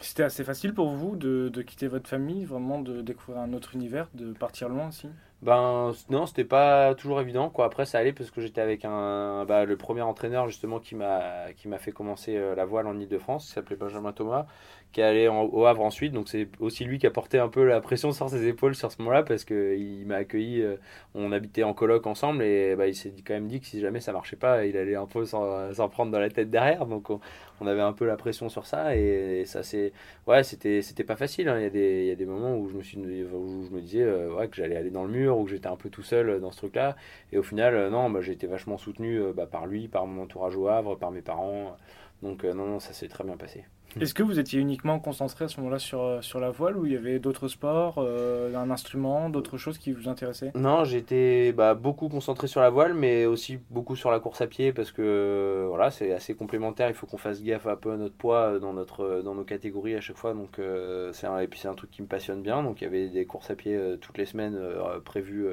C'était 0.00 0.22
assez 0.22 0.44
facile 0.44 0.72
pour 0.72 0.88
vous 0.90 1.16
de, 1.16 1.50
de, 1.50 1.62
quitter 1.62 1.88
votre 1.88 2.08
famille, 2.08 2.44
vraiment 2.44 2.80
de 2.80 3.02
découvrir 3.02 3.42
un 3.42 3.52
autre 3.52 3.74
univers, 3.74 4.08
de 4.14 4.32
partir 4.32 4.68
loin 4.68 4.88
aussi? 4.88 5.08
Ben 5.44 5.92
non, 6.08 6.24
c'était 6.24 6.44
pas 6.44 6.94
toujours 6.94 7.20
évident. 7.20 7.50
Quoi. 7.50 7.66
Après, 7.66 7.84
ça 7.84 7.98
allait 7.98 8.14
parce 8.14 8.30
que 8.30 8.40
j'étais 8.40 8.62
avec 8.62 8.84
un, 8.86 9.44
bah, 9.44 9.66
le 9.66 9.76
premier 9.76 10.00
entraîneur 10.00 10.48
justement 10.48 10.80
qui 10.80 10.94
m'a 10.94 11.52
qui 11.54 11.68
m'a 11.68 11.78
fait 11.78 11.92
commencer 11.92 12.36
euh, 12.36 12.54
la 12.54 12.64
voile 12.64 12.86
en 12.86 12.98
Ile-de-France, 12.98 13.46
qui 13.46 13.52
s'appelait 13.52 13.76
Benjamin 13.76 14.12
Thomas, 14.12 14.46
qui 14.94 15.00
est 15.00 15.04
allé 15.04 15.28
au 15.28 15.66
Havre 15.66 15.82
ensuite. 15.82 16.12
Donc 16.12 16.28
c'est 16.28 16.48
aussi 16.60 16.84
lui 16.84 16.98
qui 16.98 17.06
a 17.06 17.10
porté 17.10 17.38
un 17.40 17.48
peu 17.48 17.64
la 17.64 17.80
pression 17.80 18.12
sur 18.12 18.30
ses 18.30 18.46
épaules 18.46 18.76
sur 18.76 18.92
ce 18.92 19.02
moment-là 19.02 19.24
parce 19.24 19.44
qu'il 19.44 20.06
m'a 20.06 20.16
accueilli. 20.16 20.62
Euh, 20.62 20.76
on 21.16 21.32
habitait 21.32 21.64
en 21.64 21.74
coloc 21.74 22.06
ensemble 22.06 22.44
et 22.44 22.76
bah, 22.76 22.86
il 22.86 22.94
s'est 22.94 23.12
quand 23.26 23.34
même 23.34 23.48
dit 23.48 23.60
que 23.60 23.66
si 23.66 23.80
jamais 23.80 24.00
ça 24.00 24.12
marchait 24.12 24.36
pas, 24.36 24.64
il 24.66 24.76
allait 24.76 24.94
un 24.94 25.06
peu 25.06 25.24
s'en 25.24 25.88
prendre 25.90 26.12
dans 26.12 26.20
la 26.20 26.30
tête 26.30 26.48
derrière. 26.48 26.86
Donc 26.86 27.10
on, 27.10 27.66
avait 27.66 27.80
un 27.80 27.92
peu 27.92 28.04
la 28.04 28.16
pression 28.16 28.48
sur 28.48 28.66
ça 28.66 28.94
et, 28.94 29.44
ça 29.46 29.62
c'est 29.62 29.92
ouais 30.26 30.44
c'était 30.44 30.80
c'était 30.80 31.02
pas 31.02 31.16
facile. 31.16 31.48
Hein. 31.48 31.58
Il, 31.58 31.64
y 32.06 32.10
a 32.10 32.14
des, 32.14 32.26
moments 32.26 32.56
où 32.56 32.68
je 32.68 32.74
me 32.76 32.82
suis 32.82 32.98
où 32.98 33.64
je 33.68 33.74
me 33.74 33.80
disais 33.80 34.02
euh, 34.02 34.32
ouais, 34.34 34.46
que 34.48 34.54
j'allais 34.54 34.76
aller 34.76 34.90
dans 34.90 35.04
le 35.04 35.10
mur 35.10 35.38
ou 35.38 35.44
que 35.44 35.50
j'étais 35.50 35.66
un 35.66 35.76
peu 35.76 35.90
tout 35.90 36.02
seul 36.04 36.40
dans 36.40 36.52
ce 36.52 36.58
truc-là. 36.58 36.94
Et 37.32 37.38
au 37.38 37.42
final 37.42 37.74
euh, 37.74 37.90
non, 37.90 38.10
bah, 38.10 38.20
j'ai 38.20 38.32
été 38.32 38.46
vachement 38.46 38.78
soutenu 38.78 39.20
bah, 39.34 39.46
par 39.46 39.66
lui, 39.66 39.88
par 39.88 40.06
mon 40.06 40.22
entourage 40.22 40.56
au 40.56 40.68
Havre, 40.68 40.96
par 40.96 41.10
mes 41.10 41.22
parents. 41.22 41.76
Donc 42.22 42.44
non 42.44 42.66
non 42.66 42.78
ça 42.78 42.92
s'est 42.92 43.08
très 43.08 43.24
bien 43.24 43.36
passé. 43.36 43.64
Est-ce 44.00 44.14
que 44.14 44.24
vous 44.24 44.40
étiez 44.40 44.58
concentré 44.98 45.46
à 45.46 45.48
ce 45.48 45.58
moment-là 45.60 45.78
sur, 45.78 46.02
euh, 46.02 46.20
sur 46.20 46.40
la 46.40 46.50
voile 46.50 46.76
ou 46.76 46.86
il 46.86 46.92
y 46.92 46.96
avait 46.96 47.18
d'autres 47.18 47.48
sports, 47.48 47.96
euh, 47.98 48.54
un 48.54 48.70
instrument, 48.70 49.30
d'autres 49.30 49.56
choses 49.56 49.78
qui 49.78 49.92
vous 49.92 50.08
intéressaient? 50.08 50.52
Non, 50.54 50.84
j'étais 50.84 51.52
bah, 51.52 51.74
beaucoup 51.74 52.08
concentré 52.08 52.46
sur 52.46 52.60
la 52.60 52.70
voile, 52.70 52.94
mais 52.94 53.24
aussi 53.24 53.58
beaucoup 53.70 53.96
sur 53.96 54.10
la 54.10 54.20
course 54.20 54.42
à 54.42 54.46
pied 54.46 54.72
parce 54.72 54.92
que 54.92 55.64
voilà, 55.68 55.90
c'est 55.90 56.12
assez 56.12 56.34
complémentaire. 56.34 56.88
Il 56.88 56.94
faut 56.94 57.06
qu'on 57.06 57.16
fasse 57.16 57.42
gaffe 57.42 57.66
un 57.66 57.76
peu 57.76 57.92
à 57.92 57.96
notre 57.96 58.14
poids 58.14 58.58
dans, 58.58 58.72
notre, 58.72 59.22
dans 59.24 59.34
nos 59.34 59.44
catégories 59.44 59.94
à 59.94 60.00
chaque 60.00 60.18
fois. 60.18 60.34
Donc, 60.34 60.58
euh, 60.58 61.12
c'est 61.12 61.24
et 61.42 61.48
puis 61.48 61.58
c'est 61.58 61.68
un 61.68 61.74
truc 61.74 61.90
qui 61.90 62.02
me 62.02 62.06
passionne 62.06 62.42
bien. 62.42 62.62
Donc, 62.62 62.80
il 62.80 62.84
y 62.84 62.86
avait 62.86 63.08
des 63.08 63.24
courses 63.24 63.50
à 63.50 63.54
pied 63.54 63.78
toutes 64.00 64.18
les 64.18 64.26
semaines 64.26 64.58
prévues 65.04 65.48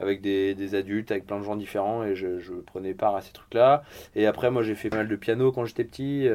avec 0.00 0.20
des, 0.20 0.74
adultes, 0.74 1.12
avec 1.12 1.26
plein 1.26 1.38
de 1.38 1.44
gens 1.44 1.56
différents 1.56 2.02
et 2.04 2.16
je, 2.16 2.52
prenais 2.66 2.94
part 2.94 3.14
à 3.14 3.22
ces 3.22 3.32
trucs-là. 3.32 3.84
Et 4.16 4.26
après, 4.26 4.50
moi, 4.50 4.62
j'ai 4.62 4.74
fait 4.74 4.90
mal 4.90 5.06
de 5.06 5.16
piano 5.16 5.52
quand 5.52 5.64
j'étais 5.64 5.84
petit, 5.84 6.28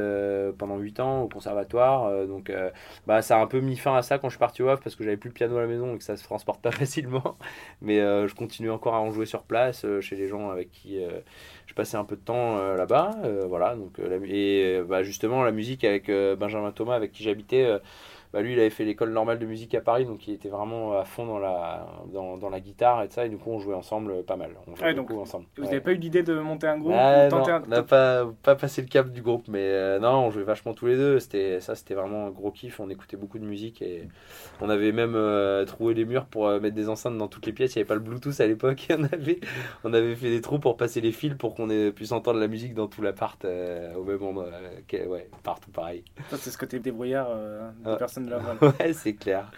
pendant 0.58 0.78
8 0.78 1.00
ans 1.02 1.28
conservatoire. 1.28 2.10
Euh, 2.30 2.40
donc 2.40 2.50
euh, 2.50 2.70
bah, 3.08 3.22
ça 3.22 3.38
a 3.38 3.42
un 3.42 3.48
peu 3.48 3.60
mis 3.60 3.76
fin 3.76 3.96
à 3.96 4.02
ça 4.02 4.18
quand 4.18 4.30
je 4.30 4.34
suis 4.34 4.40
parti 4.40 4.62
au 4.64 4.70
Havre 4.70 4.82
parce 4.82 4.96
que 4.96 5.04
j'avais 5.04 5.18
plus 5.18 5.30
le 5.30 5.34
piano 5.34 5.58
à 5.58 5.62
la 5.62 5.68
maison 5.68 5.96
et 5.96 5.98
que 5.98 6.04
ça 6.04 6.18
se 6.18 6.24
transporte 6.24 6.62
pas 6.62 6.72
facilement. 6.72 7.38
Mais 7.82 8.00
euh, 8.00 8.28
je 8.28 8.36
continue 8.36 8.72
encore 8.72 8.96
à 8.96 9.02
en 9.02 9.12
jouer 9.12 9.26
sur 9.26 9.44
place 9.44 9.86
chez 10.02 10.16
les 10.16 10.28
gens 10.28 10.50
avec 10.50 10.72
qui 10.72 11.00
je 11.68 11.74
passais 11.74 11.98
un 11.98 12.06
peu 12.06 12.16
de 12.16 12.22
temps 12.22 12.58
là-bas. 12.76 13.16
voilà, 13.48 13.76
donc, 13.76 14.00
et 14.00 14.82
bah, 14.88 15.04
justement 15.04 15.44
la 15.44 15.52
musique 15.52 15.84
avec 15.84 16.10
Benjamin 16.10 16.72
Thomas 16.72 16.96
avec 16.96 17.12
qui 17.12 17.24
j'habitais 17.24 17.80
bah, 18.32 18.42
lui, 18.42 18.54
il 18.54 18.60
avait 18.60 18.70
fait 18.70 18.86
l'école 18.86 19.12
normale 19.12 19.40
de 19.40 19.46
musique 19.46 19.74
à 19.74 19.82
Paris, 19.82 20.06
donc 20.06 20.28
il 20.28 20.36
était 20.36 20.50
vraiment 20.50 20.98
à 21.00 21.04
fond 21.04 21.26
dans 21.26 21.40
la, 21.40 21.88
dans, 22.14 22.38
dans 22.38 22.50
la 22.50 22.60
guitare 22.60 23.02
et 23.02 23.08
tout 23.08 23.16
ça. 23.16 23.26
Et 23.26 23.30
du 23.30 23.38
coup, 23.38 23.50
on 23.50 23.60
jouait 23.60 23.74
ensemble 23.74 24.24
pas 24.24 24.36
mal. 24.36 24.52
On 24.68 24.76
jouait 24.76 24.94
beaucoup 24.94 25.20
ensemble. 25.20 25.46
Vous 25.58 25.64
n'avez 25.64 25.82
pas 25.82 25.92
eu 25.92 25.96
l'idée 25.96 26.22
de 26.22 26.36
monter 26.36 26.68
un 26.68 26.78
groupe 26.78 26.94
ah, 26.96 27.28
non, 27.30 27.44
On 27.66 27.68
n'a 27.68 27.82
pas, 27.82 28.28
pas 28.44 28.56
passé 28.56 28.82
le 28.84 28.88
cap 28.88 29.10
du 29.10 29.24
groupe, 29.24 29.48
mais 29.48 29.64
euh, 29.64 30.00
non, 30.00 30.26
on 30.26 30.32
jouait 30.32 30.44
vachement 30.44 30.74
tous 30.74 30.86
les 30.86 30.96
deux. 30.96 31.20
C'était, 31.20 31.60
ça, 31.60 31.74
c'était 31.74 31.96
vraiment 31.96 32.28
un 32.28 32.30
gros 32.30 32.52
kiff. 32.52 32.80
On 32.80 32.90
écoutait 32.90 33.18
beaucoup 33.18 33.40
de 33.40 33.46
musique 33.46 33.82
et 33.82 34.08
on 34.62 34.70
avait 34.70 34.92
même 34.92 35.16
euh, 35.16 35.66
trouvé 35.66 35.96
les 35.96 36.06
murs 36.06 36.26
pour 36.26 36.48
euh, 36.48 36.60
mettre 36.60 36.76
des 36.76 36.88
enceintes 36.88 37.18
dans 37.18 37.28
toutes 37.28 37.48
les 37.48 37.54
pièces. 37.54 37.76
Il 37.76 37.80
n'y 37.80 37.82
avait 37.82 37.88
pas 37.88 37.96
le 37.96 38.02
Bluetooth 38.02 38.40
à 38.40 38.46
l'époque. 38.46 38.88
on, 38.98 39.04
avait, 39.06 39.40
on 39.84 39.94
avait 39.94 40.16
fait 40.16 40.30
des 40.30 40.42
trous 40.42 40.60
pour 40.60 40.78
passer 40.78 41.02
les 41.02 41.12
fils 41.12 41.34
pour 41.34 41.56
qu'on 41.56 41.68
puisse 41.96 42.12
entendre 42.12 42.40
la 42.40 42.48
musique 42.48 42.76
dans 42.76 42.88
tout 42.88 43.02
l'appart 43.02 43.44
au 43.44 44.04
même 44.04 44.22
endroit. 44.22 44.50
ouais, 44.92 45.30
partout 45.42 45.72
pareil. 45.72 46.04
c'est 46.30 46.52
ce 46.52 46.58
côté 46.58 46.80
débrouillard 46.80 47.30
des 47.86 47.96
personnes 47.98 48.19
de 48.26 48.30
la 48.30 48.40
ouais, 48.80 48.94
c'est 48.94 49.14
clair. 49.14 49.52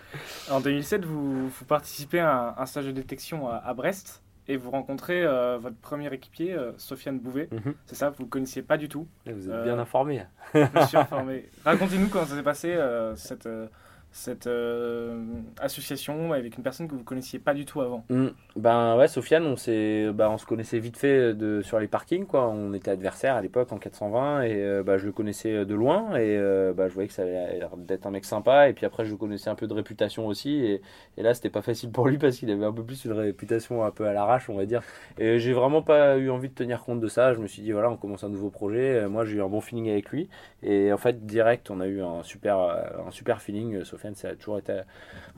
En 0.49 0.61
2007, 0.61 1.05
vous, 1.05 1.49
vous, 1.49 1.65
participez 1.65 2.19
à 2.19 2.55
un, 2.57 2.65
stage 2.65 2.85
de 2.85 2.91
détection 2.91 3.49
à, 3.49 3.73
Brest 3.73 4.21
et 4.47 4.57
vous 4.57 4.71
rencontrez 4.71 5.23
euh, 5.23 5.57
votre 5.57 5.77
premier 5.77 6.13
équipier, 6.13 6.53
euh, 6.53 6.71
Sofiane 6.77 7.19
Bouvet. 7.19 7.47
Mhm. 7.51 7.73
C'est 7.85 7.95
ça, 7.95 8.09
vous 8.09 8.23
ne 8.23 8.25
le 8.25 8.29
connaissiez 8.29 8.61
pas 8.61 8.77
du 8.77 8.89
tout. 8.89 9.07
Vous 9.25 9.49
êtes 9.49 9.63
bien 9.63 9.77
euh, 9.77 9.81
informé. 9.81 10.23
Je 10.53 10.85
suis 10.87 10.97
informé. 10.97 11.49
Racontez-nous 11.63 12.07
comment 12.07 12.25
ça 12.25 12.35
s'est 12.35 12.43
passé, 12.43 12.77
cette, 13.15 13.47
cette 14.11 14.47
euh, 14.47 15.23
association 15.59 16.33
avec 16.33 16.57
une 16.57 16.63
personne 16.63 16.87
que 16.87 16.95
vous 16.95 17.03
connaissiez 17.03 17.39
pas 17.39 17.53
du 17.53 17.65
tout 17.65 17.79
avant 17.79 18.03
mm. 18.09 18.27
Ben 18.57 18.97
ouais, 18.97 19.07
Sofiane, 19.07 19.45
on, 19.45 19.55
bah, 20.11 20.29
on 20.29 20.37
se 20.37 20.45
connaissait 20.45 20.79
vite 20.79 20.97
fait 20.97 21.33
de, 21.33 21.61
sur 21.61 21.79
les 21.79 21.87
parkings. 21.87 22.25
Quoi. 22.25 22.49
On 22.49 22.73
était 22.73 22.91
adversaires 22.91 23.35
à 23.35 23.41
l'époque 23.41 23.71
en 23.71 23.77
420 23.77 24.41
et 24.41 24.55
euh, 24.55 24.83
bah, 24.83 24.97
je 24.97 25.05
le 25.05 25.13
connaissais 25.13 25.65
de 25.65 25.75
loin 25.75 26.15
et 26.15 26.37
euh, 26.37 26.73
bah, 26.73 26.89
je 26.89 26.93
voyais 26.93 27.07
que 27.07 27.13
ça 27.13 27.21
avait 27.21 27.57
l'air 27.57 27.77
d'être 27.77 28.05
un 28.05 28.11
mec 28.11 28.25
sympa. 28.25 28.67
Et 28.67 28.73
puis 28.73 28.85
après, 28.85 29.05
je 29.05 29.11
le 29.11 29.17
connaissais 29.17 29.49
un 29.49 29.55
peu 29.55 29.67
de 29.67 29.73
réputation 29.73 30.27
aussi. 30.27 30.55
Et, 30.57 30.81
et 31.17 31.23
là, 31.23 31.33
c'était 31.33 31.49
pas 31.49 31.61
facile 31.61 31.91
pour 31.91 32.07
lui 32.07 32.17
parce 32.17 32.37
qu'il 32.37 32.51
avait 32.51 32.65
un 32.65 32.73
peu 32.73 32.83
plus 32.83 33.05
une 33.05 33.13
réputation 33.13 33.85
un 33.85 33.91
peu 33.91 34.05
à 34.07 34.13
l'arrache, 34.13 34.49
on 34.49 34.55
va 34.55 34.65
dire. 34.65 34.81
Et 35.17 35.39
j'ai 35.39 35.53
vraiment 35.53 35.81
pas 35.81 36.17
eu 36.17 36.29
envie 36.29 36.49
de 36.49 36.53
tenir 36.53 36.83
compte 36.83 36.99
de 36.99 37.07
ça. 37.07 37.33
Je 37.33 37.39
me 37.39 37.47
suis 37.47 37.61
dit, 37.61 37.71
voilà, 37.71 37.89
on 37.89 37.95
commence 37.95 38.25
un 38.25 38.29
nouveau 38.29 38.49
projet. 38.49 39.07
Moi, 39.07 39.23
j'ai 39.23 39.37
eu 39.37 39.41
un 39.41 39.47
bon 39.47 39.61
feeling 39.61 39.89
avec 39.89 40.09
lui. 40.09 40.27
Et 40.63 40.91
en 40.91 40.97
fait, 40.97 41.25
direct, 41.25 41.71
on 41.71 41.79
a 41.79 41.87
eu 41.87 42.01
un 42.01 42.23
super, 42.23 42.57
un 42.59 43.11
super 43.11 43.41
feeling. 43.41 43.85
Sofiane, 43.85 44.00
ça 44.15 44.29
a 44.29 44.35
toujours 44.35 44.59
été 44.59 44.81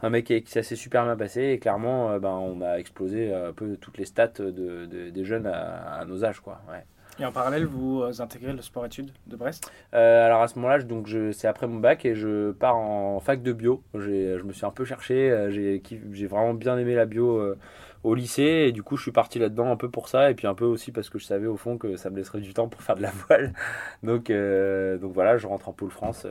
un 0.02 0.10
mec 0.10 0.26
qui, 0.26 0.44
s'est 0.46 0.64
super 0.76 1.06
bien 1.06 1.16
passé. 1.16 1.42
Et 1.42 1.60
clairement, 1.60 2.12
euh, 2.12 2.20
ben, 2.20 2.30
on 2.30 2.62
a 2.62 2.78
explosé 2.78 3.34
un 3.34 3.54
peu 3.54 3.78
toutes 3.78 3.98
les 3.98 4.06
stats 4.06 4.28
de, 4.40 4.86
des 4.86 5.26
jeunes 5.26 5.48
à, 5.48 6.04
nos 6.06 6.26
âges. 6.26 6.40
Quoi. 6.40 6.62
Ouais. 6.70 6.84
Et 7.20 7.26
en 7.26 7.32
parallèle, 7.32 7.66
vous 7.66 8.02
euh, 8.02 8.12
intégrez 8.20 8.54
le 8.54 8.62
sport-études 8.62 9.12
de 9.28 9.36
Brest? 9.36 9.72
Euh, 9.94 10.26
Alors 10.26 10.42
à 10.42 10.48
ce 10.48 10.56
moment-là, 10.56 10.80
donc 10.80 11.10
c'est 11.32 11.48
après 11.48 11.68
mon 11.68 11.80
bac 11.80 12.06
et 12.06 12.16
je 12.16 12.52
pars 12.52 12.76
en 12.76 13.20
fac 13.20 13.42
de 13.44 13.54
bio. 13.54 13.84
Je 13.94 14.42
me 14.42 14.52
suis 14.52 14.66
un 14.66 14.72
peu 14.72 14.84
cherché, 14.84 15.48
j'ai 15.52 16.28
vraiment 16.28 16.54
bien 16.54 16.78
aimé 16.78 16.96
la 16.96 17.06
bio 17.06 17.56
au 18.02 18.16
lycée 18.16 18.66
et 18.68 18.72
du 18.74 18.84
coup 18.84 18.98
je 18.98 19.04
suis 19.04 19.12
parti 19.12 19.40
là-dedans 19.40 19.72
un 19.72 19.78
peu 19.78 19.90
pour 19.90 20.10
ça 20.10 20.30
et 20.30 20.34
puis 20.34 20.46
un 20.46 20.56
peu 20.56 20.66
aussi 20.66 20.92
parce 20.92 21.10
que 21.10 21.20
je 21.20 21.24
savais 21.24 21.48
au 21.48 21.56
fond 21.56 21.78
que 21.78 21.96
ça 21.96 22.10
me 22.10 22.18
laisserait 22.18 22.42
du 22.42 22.54
temps 22.54 22.68
pour 22.68 22.82
faire 22.82 22.96
de 22.96 23.04
la 23.04 23.12
voile. 23.28 23.54
Donc, 24.02 24.32
donc 24.32 25.14
voilà, 25.14 25.38
je 25.38 25.46
rentre 25.46 25.70
en 25.70 25.74
pôle 25.74 25.92
France 25.92 26.26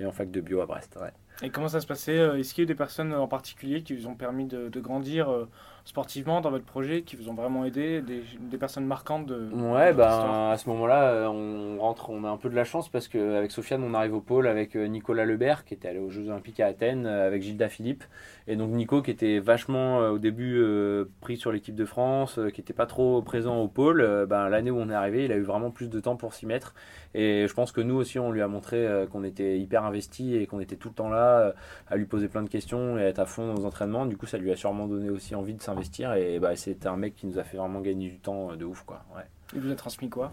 et 0.00 0.04
en 0.04 0.12
fac 0.12 0.28
de 0.28 0.40
bio 0.40 0.60
à 0.60 0.66
Brest. 0.66 0.98
Ouais. 1.00 1.12
Et 1.44 1.50
comment 1.50 1.68
ça 1.68 1.80
se 1.80 1.86
passait 1.86 2.18
euh, 2.18 2.38
Est-ce 2.38 2.54
qu'il 2.54 2.62
y 2.62 2.64
a 2.64 2.64
eu 2.64 2.66
des 2.66 2.74
personnes 2.74 3.12
en 3.12 3.28
particulier 3.28 3.82
qui 3.82 3.94
vous 3.94 4.06
ont 4.06 4.14
permis 4.14 4.46
de, 4.46 4.70
de 4.70 4.80
grandir 4.80 5.30
euh, 5.30 5.46
sportivement 5.84 6.40
dans 6.40 6.50
votre 6.50 6.64
projet, 6.64 7.02
qui 7.02 7.16
vous 7.16 7.28
ont 7.28 7.34
vraiment 7.34 7.66
aidé 7.66 8.00
Des, 8.00 8.22
des 8.40 8.56
personnes 8.56 8.86
marquantes 8.86 9.26
de 9.26 9.50
Ouais, 9.52 9.92
ben, 9.92 10.50
à 10.50 10.56
ce 10.56 10.66
moment-là, 10.70 11.10
euh, 11.10 11.26
on 11.26 11.78
rentre, 11.78 12.08
on 12.08 12.24
a 12.24 12.30
un 12.30 12.38
peu 12.38 12.48
de 12.48 12.56
la 12.56 12.64
chance 12.64 12.88
parce 12.88 13.08
qu'avec 13.08 13.50
Sofiane, 13.50 13.82
on 13.82 13.92
arrive 13.92 14.14
au 14.14 14.22
pôle 14.22 14.46
avec 14.46 14.74
Nicolas 14.74 15.26
Lebert 15.26 15.66
qui 15.66 15.74
était 15.74 15.88
allé 15.88 15.98
aux 15.98 16.08
Jeux 16.08 16.28
Olympiques 16.30 16.60
à 16.60 16.66
Athènes, 16.66 17.06
avec 17.06 17.42
Gilda 17.42 17.68
Philippe. 17.68 18.04
Et 18.46 18.56
donc 18.56 18.70
Nico 18.70 19.02
qui 19.02 19.10
était 19.10 19.38
vachement 19.38 19.98
au 19.98 20.18
début 20.18 20.64
pris 21.20 21.36
sur 21.36 21.52
l'équipe 21.52 21.74
de 21.74 21.84
France, 21.84 22.40
qui 22.54 22.60
n'était 22.60 22.72
pas 22.72 22.86
trop 22.86 23.20
présent 23.20 23.58
au 23.60 23.68
pôle, 23.68 24.26
ben, 24.28 24.48
l'année 24.48 24.70
où 24.70 24.78
on 24.78 24.88
est 24.88 24.94
arrivé, 24.94 25.26
il 25.26 25.32
a 25.32 25.36
eu 25.36 25.42
vraiment 25.42 25.70
plus 25.70 25.90
de 25.90 26.00
temps 26.00 26.16
pour 26.16 26.32
s'y 26.32 26.46
mettre. 26.46 26.74
Et 27.14 27.46
je 27.46 27.54
pense 27.54 27.72
que 27.72 27.80
nous 27.80 27.94
aussi, 27.94 28.18
on 28.18 28.32
lui 28.32 28.40
a 28.40 28.48
montré 28.48 28.86
qu'on 29.12 29.24
était 29.24 29.58
hyper 29.58 29.84
investi 29.84 30.36
et 30.36 30.46
qu'on 30.46 30.60
était 30.60 30.76
tout 30.76 30.88
le 30.88 30.94
temps 30.94 31.10
là 31.10 31.33
euh, 31.38 31.52
à 31.88 31.96
lui 31.96 32.04
poser 32.06 32.28
plein 32.28 32.42
de 32.42 32.48
questions 32.48 32.98
et 32.98 33.02
être 33.02 33.18
à 33.18 33.26
fond 33.26 33.46
dans 33.46 33.60
nos 33.60 33.66
entraînements. 33.66 34.06
Du 34.06 34.16
coup, 34.16 34.26
ça 34.26 34.38
lui 34.38 34.50
a 34.52 34.56
sûrement 34.56 34.86
donné 34.86 35.10
aussi 35.10 35.34
envie 35.34 35.54
de 35.54 35.62
s'investir. 35.62 36.14
Et 36.14 36.38
bah, 36.38 36.56
c'était 36.56 36.88
un 36.88 36.96
mec 36.96 37.14
qui 37.16 37.26
nous 37.26 37.38
a 37.38 37.44
fait 37.44 37.56
vraiment 37.56 37.80
gagner 37.80 38.08
du 38.08 38.18
temps 38.18 38.52
euh, 38.52 38.56
de 38.56 38.64
ouf. 38.64 38.82
Quoi. 38.84 39.02
Il 39.54 39.60
vous 39.60 39.70
a 39.70 39.76
transmis 39.76 40.08
quoi 40.08 40.32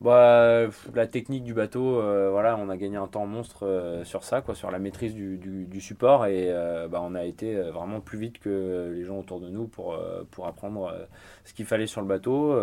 bah, 0.00 0.66
La 0.94 1.06
technique 1.08 1.42
du 1.42 1.54
bateau, 1.54 2.00
euh, 2.00 2.30
voilà, 2.30 2.56
on 2.56 2.68
a 2.68 2.76
gagné 2.76 2.96
un 2.96 3.08
temps 3.08 3.26
monstre 3.26 3.66
euh, 3.66 4.04
sur 4.04 4.22
ça, 4.22 4.42
quoi, 4.42 4.54
sur 4.54 4.70
la 4.70 4.78
maîtrise 4.78 5.12
du, 5.12 5.36
du, 5.38 5.80
support. 5.80 6.26
Et 6.26 6.46
euh, 6.50 6.86
bah, 6.86 7.00
on 7.02 7.16
a 7.16 7.24
été 7.24 7.54
vraiment 7.56 8.00
plus 8.00 8.18
vite 8.18 8.38
que 8.38 8.92
les 8.94 9.04
gens 9.04 9.18
autour 9.18 9.40
de 9.40 9.48
nous 9.48 9.66
pour, 9.66 9.98
pour 10.30 10.46
apprendre 10.46 10.94
ce 11.44 11.52
qu'il 11.52 11.66
fallait 11.66 11.88
sur 11.88 12.00
le 12.00 12.06
bateau. 12.06 12.56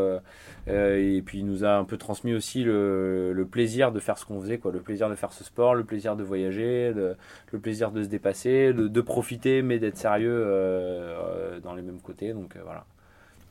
et 0.68 1.22
puis 1.26 1.40
il 1.40 1.46
nous 1.46 1.66
a 1.66 1.76
un 1.76 1.84
peu 1.84 1.98
transmis 1.98 2.34
aussi 2.34 2.64
le, 2.64 3.48
plaisir 3.52 3.92
de 3.92 4.00
faire 4.00 4.18
ce 4.18 4.26
qu'on 4.26 4.40
faisait, 4.40 4.60
quoi, 4.60 4.72
le 4.72 4.82
plaisir 4.82 5.10
de 5.10 5.16
faire 5.16 5.34
ce 5.34 5.44
sport, 5.44 5.76
le 5.76 5.84
plaisir 5.84 6.16
de 6.16 6.24
voyager, 6.24 6.94
le 6.94 7.60
plaisir 7.60 7.92
de 7.92 8.04
se 8.04 8.08
dépasser, 8.08 8.74
de, 8.74 8.88
de 8.88 9.02
profiter, 9.02 9.62
mais 9.62 9.80
d'être 9.80 9.98
sérieux 9.98 10.46
dans 11.64 11.74
les 11.74 11.82
mêmes 11.82 12.02
côtés. 12.02 12.34
Donc 12.34 12.56
voilà. 12.64 12.86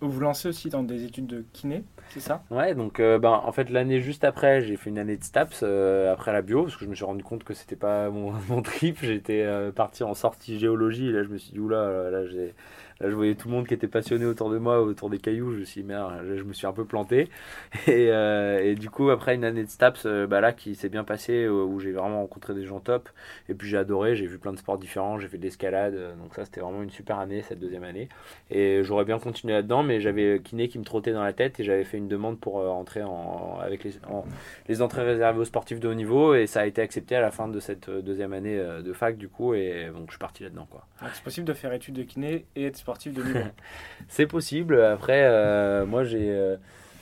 Vous 0.00 0.11
vous 0.11 0.21
lancez 0.21 0.49
aussi 0.49 0.69
dans 0.69 0.83
des 0.83 1.05
études 1.05 1.26
de 1.26 1.45
kiné, 1.55 1.83
c'est 2.11 2.21
ça? 2.21 2.43
Ouais, 2.50 2.75
donc 2.75 3.00
euh, 3.00 3.19
ben, 3.19 3.31
en 3.31 3.50
fait 3.50 3.71
l'année 3.71 4.03
juste 4.03 4.25
après, 4.25 4.61
j'ai 4.61 4.76
fait 4.76 4.91
une 4.91 4.99
année 4.99 5.17
de 5.17 5.25
STAPS 5.25 5.61
euh, 5.62 6.12
après 6.12 6.35
la 6.35 6.43
bio, 6.43 6.65
parce 6.65 6.76
que 6.76 6.85
je 6.85 6.91
me 6.91 6.95
suis 6.95 7.05
rendu 7.05 7.25
compte 7.25 7.45
que 7.45 7.55
c'était 7.55 7.76
pas 7.76 8.11
mon, 8.11 8.62
trip. 8.62 8.99
J'étais 9.00 9.43
euh, 9.43 9.73
parti 9.73 10.03
en 10.05 10.12
sortie 10.12 10.59
géologie, 10.59 11.09
et 11.09 11.12
là 11.12 11.23
je 11.23 11.29
me 11.29 11.38
suis 11.38 11.53
dit, 11.53 11.59
oula, 11.59 12.11
là 12.11 12.26
j'ai 12.26 12.55
Là, 13.00 13.11
je 13.11 13.15
voyais 13.15 13.35
tout 13.35 13.49
le 13.49 13.55
monde 13.55 13.67
qui 13.67 13.75
était 13.75 13.88
passionné 13.88 14.25
autour 14.25 14.49
de 14.50 14.59
moi, 14.59 14.81
autour 14.81 15.11
des 15.11 15.19
cailloux. 15.19 15.53
Je 15.53 15.59
me 15.61 15.65
suis 15.65 15.83
dit, 15.83 15.87
merde, 15.87 16.15
je 16.37 16.43
me 16.43 16.53
suis 16.53 16.67
un 16.67 16.73
peu 16.73 16.85
planté. 16.85 17.29
Et, 17.87 18.11
euh, 18.11 18.59
et 18.62 18.75
du 18.75 18.91
coup, 18.91 19.11
après 19.11 19.35
une 19.35 19.45
année 19.45 19.62
de 19.62 19.69
STAPS, 19.69 20.07
euh, 20.07 20.26
bah 20.26 20.41
là, 20.41 20.53
qui 20.53 20.75
s'est 20.75 20.88
bien 20.88 21.05
passé, 21.05 21.45
euh, 21.45 21.50
où 21.65 21.79
j'ai 21.79 21.93
vraiment 21.93 22.21
rencontré 22.21 22.55
des 22.55 22.65
gens 22.65 22.81
top. 22.81 23.09
Et 23.49 23.55
puis 23.55 23.69
j'ai 23.69 23.76
adoré, 23.76 24.17
j'ai 24.17 24.26
vu 24.26 24.38
plein 24.38 24.53
de 24.53 24.59
sports 24.59 24.79
différents, 24.79 25.19
j'ai 25.19 25.29
fait 25.29 25.38
de 25.38 25.43
l'escalade. 25.43 25.95
Donc 26.19 26.35
ça, 26.35 26.45
c'était 26.45 26.61
vraiment 26.61 26.83
une 26.83 26.91
super 26.91 27.19
année, 27.19 27.43
cette 27.43 27.59
deuxième 27.59 27.85
année. 27.85 28.09
Et 28.50 28.83
j'aurais 28.83 29.05
bien 29.05 29.19
continué 29.19 29.53
là-dedans, 29.53 29.83
mais 29.83 30.00
j'avais 30.00 30.41
kiné 30.43 30.69
qui 30.69 30.79
me 30.79 30.85
trottait 30.85 31.12
dans 31.12 31.23
la 31.23 31.33
tête 31.33 31.61
et 31.61 31.65
j'avais 31.65 31.85
fait 31.85 31.99
une 31.99 32.09
demande 32.09 32.41
pour 32.41 32.57
entrer 32.57 33.03
en, 33.03 33.59
avec 33.61 33.85
les, 33.85 33.93
les 34.69 34.83
entrées 34.83 35.03
réservées 35.03 35.41
aux 35.41 35.45
sportifs 35.45 35.81
de 35.81 35.88
haut 35.88 35.95
niveau. 35.95 36.35
Et 36.35 36.47
ça 36.47 36.61
a 36.61 36.67
été 36.67 36.81
accepté 36.81 37.15
à 37.17 37.21
la 37.21 37.31
fin 37.31 37.49
de 37.49 37.61
cette 37.61 37.91
deuxième 37.91 38.33
année 38.33 38.57
de 38.57 38.93
fac, 38.93 39.17
du 39.17 39.29
coup. 39.29 39.55
Et 39.55 39.87
donc 39.95 40.07
je 40.07 40.12
suis 40.12 40.19
parti 40.19 40.43
là-dedans. 40.45 40.67
quoi. 40.71 40.87
Ah, 41.00 41.07
c'est 41.12 41.23
possible 41.23 41.47
de 41.47 41.53
faire 41.53 41.73
études 41.73 41.95
de 41.95 42.03
kiné 42.03 42.47
et 42.57 42.65
être 42.67 42.76
de 42.95 43.23
C'est 44.09 44.26
possible. 44.26 44.81
Après, 44.81 45.25
euh, 45.25 45.87
moi, 45.87 46.05
j'ai. 46.05 46.31
Euh, 46.31 46.57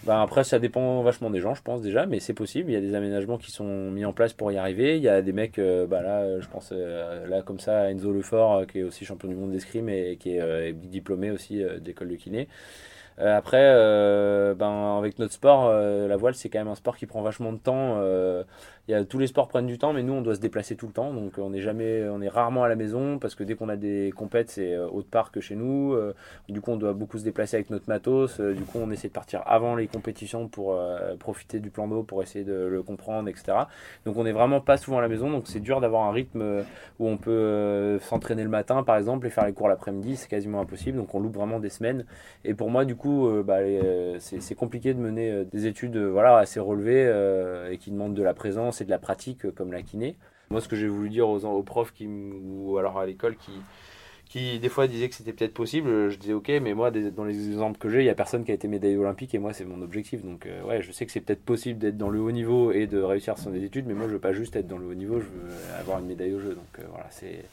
bah, 0.04 0.20
après, 0.20 0.44
ça 0.44 0.58
dépend 0.58 1.02
vachement 1.02 1.30
des 1.30 1.40
gens, 1.40 1.54
je 1.54 1.62
pense 1.62 1.80
déjà, 1.80 2.04
mais 2.04 2.20
c'est 2.20 2.34
possible. 2.34 2.70
Il 2.70 2.74
y 2.74 2.76
a 2.76 2.80
des 2.80 2.94
aménagements 2.94 3.38
qui 3.38 3.50
sont 3.50 3.90
mis 3.90 4.04
en 4.04 4.12
place 4.12 4.34
pour 4.34 4.52
y 4.52 4.58
arriver. 4.58 4.96
Il 4.96 5.02
y 5.02 5.08
a 5.08 5.22
des 5.22 5.32
mecs, 5.32 5.58
euh, 5.58 5.86
bah, 5.86 6.02
là, 6.02 6.40
je 6.40 6.46
pense, 6.48 6.72
là, 6.72 7.42
comme 7.42 7.58
ça, 7.58 7.90
Enzo 7.90 8.12
Lefort, 8.12 8.66
qui 8.66 8.80
est 8.80 8.82
aussi 8.82 9.04
champion 9.04 9.28
du 9.28 9.34
monde 9.34 9.52
d'escrime 9.52 9.88
et 9.88 10.16
qui 10.16 10.36
est 10.36 10.72
diplômé 10.72 11.30
aussi 11.30 11.62
d'école 11.80 12.08
de 12.08 12.16
kiné. 12.16 12.48
après, 13.18 13.72
ben, 14.54 14.98
avec 14.98 15.18
notre 15.18 15.32
sport, 15.32 15.72
la 15.72 16.16
voile, 16.16 16.34
c'est 16.34 16.50
quand 16.50 16.58
même 16.58 16.68
un 16.68 16.74
sport 16.74 16.98
qui 16.98 17.06
prend 17.06 17.22
vachement 17.22 17.52
de 17.54 17.58
temps 17.58 17.98
y 18.88 18.94
a, 18.94 19.04
tous 19.04 19.18
les 19.18 19.26
sports 19.26 19.48
prennent 19.48 19.66
du 19.66 19.78
temps, 19.78 19.92
mais 19.92 20.02
nous, 20.02 20.12
on 20.12 20.20
doit 20.20 20.34
se 20.34 20.40
déplacer 20.40 20.76
tout 20.76 20.86
le 20.86 20.92
temps. 20.92 21.12
Donc, 21.14 21.38
on 21.38 21.54
est 21.54 21.60
jamais, 21.60 22.06
on 22.08 22.20
est 22.20 22.28
rarement 22.28 22.64
à 22.64 22.68
la 22.68 22.76
maison 22.76 23.18
parce 23.18 23.34
que 23.34 23.42
dès 23.42 23.54
qu'on 23.54 23.70
a 23.70 23.76
des 23.76 24.12
compètes, 24.14 24.50
c'est 24.50 24.74
euh, 24.74 24.86
autre 24.86 25.08
part 25.08 25.30
que 25.30 25.40
chez 25.40 25.56
nous. 25.56 25.94
Euh, 25.94 26.14
du 26.48 26.60
coup, 26.60 26.72
on 26.72 26.76
doit 26.76 26.92
beaucoup 26.92 27.16
se 27.16 27.24
déplacer 27.24 27.56
avec 27.56 27.70
notre 27.70 27.88
matos. 27.88 28.40
Euh, 28.40 28.52
du 28.52 28.62
coup, 28.62 28.78
on 28.82 28.90
essaie 28.90 29.08
de 29.08 29.12
partir 29.12 29.42
avant 29.46 29.74
les 29.74 29.86
compétitions 29.86 30.48
pour 30.48 30.78
profiter 31.18 31.60
du 31.60 31.70
plan 31.70 31.88
d'eau, 31.88 32.02
pour 32.02 32.22
essayer 32.22 32.44
de 32.44 32.52
le 32.52 32.82
comprendre, 32.82 33.28
etc. 33.28 33.56
Donc, 34.04 34.16
on 34.16 34.26
est 34.26 34.32
vraiment 34.32 34.60
pas 34.60 34.76
souvent 34.76 34.98
à 34.98 35.02
la 35.02 35.08
maison. 35.08 35.30
Donc, 35.30 35.44
c'est 35.46 35.60
dur 35.60 35.80
d'avoir 35.80 36.04
un 36.04 36.12
rythme 36.12 36.64
où 36.98 37.08
on 37.08 37.16
peut 37.16 37.98
s'entraîner 38.00 38.42
le 38.42 38.48
matin, 38.48 38.82
par 38.82 38.96
exemple, 38.96 39.26
et 39.26 39.30
faire 39.30 39.46
les 39.46 39.52
cours 39.52 39.68
l'après-midi. 39.68 40.16
C'est 40.16 40.28
quasiment 40.28 40.60
impossible. 40.60 40.98
Donc, 40.98 41.14
on 41.14 41.20
loupe 41.20 41.34
vraiment 41.34 41.58
des 41.58 41.70
semaines. 41.70 42.04
Et 42.44 42.54
pour 42.54 42.70
moi, 42.70 42.84
du 42.84 42.96
coup, 42.96 43.30
bah, 43.44 43.58
c'est 44.18 44.54
compliqué 44.54 44.94
de 44.94 45.00
mener 45.00 45.44
des 45.44 45.66
études 45.66 45.96
voilà, 45.96 46.36
assez 46.36 46.60
relevées 46.60 47.70
et 47.70 47.78
qui 47.78 47.90
demandent 47.90 48.14
de 48.14 48.22
la 48.22 48.34
présence 48.34 48.73
c'est 48.74 48.84
de 48.84 48.90
la 48.90 48.98
pratique 48.98 49.46
euh, 49.46 49.52
comme 49.52 49.72
la 49.72 49.82
kiné. 49.82 50.16
Moi, 50.50 50.60
ce 50.60 50.68
que 50.68 50.76
j'ai 50.76 50.88
voulu 50.88 51.08
dire 51.08 51.28
aux, 51.28 51.62
profs 51.62 51.92
qui, 51.92 52.06
ou 52.06 52.76
alors 52.76 52.98
à 52.98 53.06
l'école 53.06 53.36
qui, 53.36 53.52
qui 54.28 54.58
des 54.58 54.68
fois 54.68 54.86
disaient 54.86 55.08
que 55.08 55.14
c'était 55.14 55.32
peut-être 55.32 55.54
possible, 55.54 56.10
je 56.10 56.18
disais 56.18 56.32
ok, 56.32 56.48
mais 56.60 56.74
moi 56.74 56.90
dans 56.90 57.24
les 57.24 57.48
exemples 57.48 57.78
que 57.78 57.88
j'ai, 57.88 58.00
il 58.00 58.04
n'y 58.04 58.10
a 58.10 58.14
personne 58.14 58.44
qui 58.44 58.50
a 58.50 58.54
été 58.54 58.68
médaillé 58.68 58.96
olympique 58.96 59.34
et 59.34 59.38
moi 59.38 59.52
c'est 59.52 59.64
mon 59.64 59.80
objectif. 59.82 60.24
Donc 60.24 60.46
euh, 60.46 60.62
ouais, 60.64 60.82
je 60.82 60.92
sais 60.92 61.06
que 61.06 61.12
c'est 61.12 61.20
peut-être 61.20 61.44
possible 61.44 61.78
d'être 61.78 61.96
dans 61.96 62.10
le 62.10 62.20
haut 62.20 62.32
niveau 62.32 62.72
et 62.72 62.86
de 62.86 63.00
réussir 63.00 63.38
son 63.38 63.54
études, 63.54 63.86
mais 63.86 63.94
moi 63.94 64.06
je 64.08 64.14
veux 64.14 64.18
pas 64.18 64.32
juste 64.32 64.56
être 64.56 64.66
dans 64.66 64.78
le 64.78 64.86
haut 64.86 64.94
niveau, 64.94 65.20
je 65.20 65.26
veux 65.26 65.78
avoir 65.78 66.00
une 66.00 66.06
médaille 66.06 66.34
au 66.34 66.40
jeu. 66.40 66.54
Donc 66.54 66.80
euh, 66.80 66.82
voilà, 66.90 67.06
c'est 67.10 67.44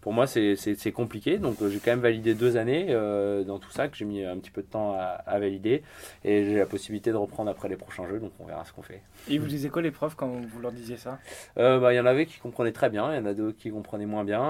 pour 0.00 0.12
moi, 0.12 0.26
c'est 0.26 0.92
compliqué. 0.92 1.38
Donc, 1.38 1.60
euh, 1.60 1.68
j'ai 1.68 1.78
quand 1.78 1.90
même 1.90 2.00
validé 2.00 2.34
deux 2.34 2.56
années 2.56 2.86
euh, 2.90 3.44
dans 3.44 3.58
tout 3.58 3.70
ça, 3.70 3.88
que 3.88 3.96
j'ai 3.96 4.06
mis 4.06 4.24
un 4.24 4.38
petit 4.38 4.50
peu 4.50 4.62
de 4.62 4.66
temps 4.66 4.94
à, 4.94 5.38
valider. 5.38 5.82
Et 6.24 6.44
j'ai 6.44 6.58
la 6.58 6.66
possibilité 6.66 7.10
de 7.10 7.16
reprendre 7.16 7.50
après 7.50 7.68
les 7.68 7.76
prochains 7.76 8.06
jeux. 8.06 8.18
Donc, 8.18 8.32
on 8.40 8.46
verra 8.46 8.64
ce 8.64 8.72
qu'on 8.72 8.82
fait. 8.82 9.02
Et 9.28 9.38
vous 9.38 9.46
disiez 9.46 9.68
quoi 9.68 9.82
les 9.82 9.90
profs 9.90 10.14
quand 10.14 10.28
vous 10.28 10.60
leur 10.60 10.72
disiez 10.72 10.96
ça? 10.96 11.18
Euh, 11.58 11.78
bah, 11.78 11.92
Il 11.92 11.96
y 11.96 12.00
en 12.00 12.06
avait 12.06 12.26
qui 12.26 12.38
comprenaient 12.38 12.72
très 12.72 12.88
bien. 12.88 13.12
Il 13.12 13.16
y 13.16 13.20
en 13.20 13.26
a 13.26 13.34
d'autres 13.34 13.58
qui 13.58 13.70
comprenaient 13.70 14.06
moins 14.06 14.24
bien. 14.24 14.40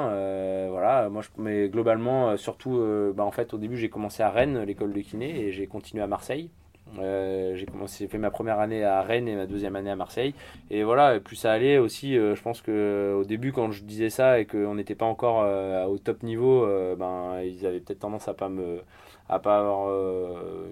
voilà. 0.71 1.09
Moi, 1.09 1.23
je, 1.23 1.29
mais 1.39 1.69
globalement, 1.69 2.37
surtout, 2.37 2.81
bah, 3.15 3.25
en 3.25 3.33
fait, 3.33 3.53
au 3.53 3.59
début, 3.59 3.77
j'ai 3.77 3.91
commencé 3.91 4.23
à 4.23 4.31
Rennes, 4.31 4.63
l'école 4.63 4.93
de 4.93 5.01
kiné, 5.01 5.47
et 5.47 5.53
j'ai 5.53 5.67
continué 5.67 6.03
à 6.03 6.07
Marseille. 6.07 6.51
Euh, 6.99 7.55
j'ai 7.55 7.67
commencé, 7.67 8.09
fait 8.09 8.19
ma 8.19 8.31
première 8.31 8.59
année 8.59 8.85
à 8.85 9.03
Rennes 9.03 9.29
et 9.29 9.37
ma 9.37 9.47
deuxième 9.47 9.77
année 9.77 9.91
à 9.91 9.97
Marseille. 9.97 10.35
Et 10.71 10.83
voilà, 10.83 11.21
plus 11.21 11.37
ça 11.37 11.53
allait 11.53 11.79
aussi. 11.79 12.17
Euh, 12.17 12.35
je 12.35 12.43
pense 12.43 12.63
que 12.63 13.15
au 13.19 13.25
début, 13.25 13.53
quand 13.53 13.71
je 13.71 13.83
disais 13.83 14.11
ça 14.11 14.41
et 14.41 14.47
qu'on 14.47 14.75
n'était 14.75 14.95
pas 14.95 15.07
encore 15.07 15.43
euh, 15.43 15.85
au 15.87 15.99
top 15.99 16.23
niveau, 16.23 16.67
ben 16.97 17.41
ils 17.43 17.67
avaient 17.67 17.81
peut-être 17.81 18.01
tendance 18.01 18.29
à 18.29 18.35
pas 18.35 18.49
me, 18.49 18.81
à 19.29 19.39
pas 19.39 19.59
avoir 19.59 19.89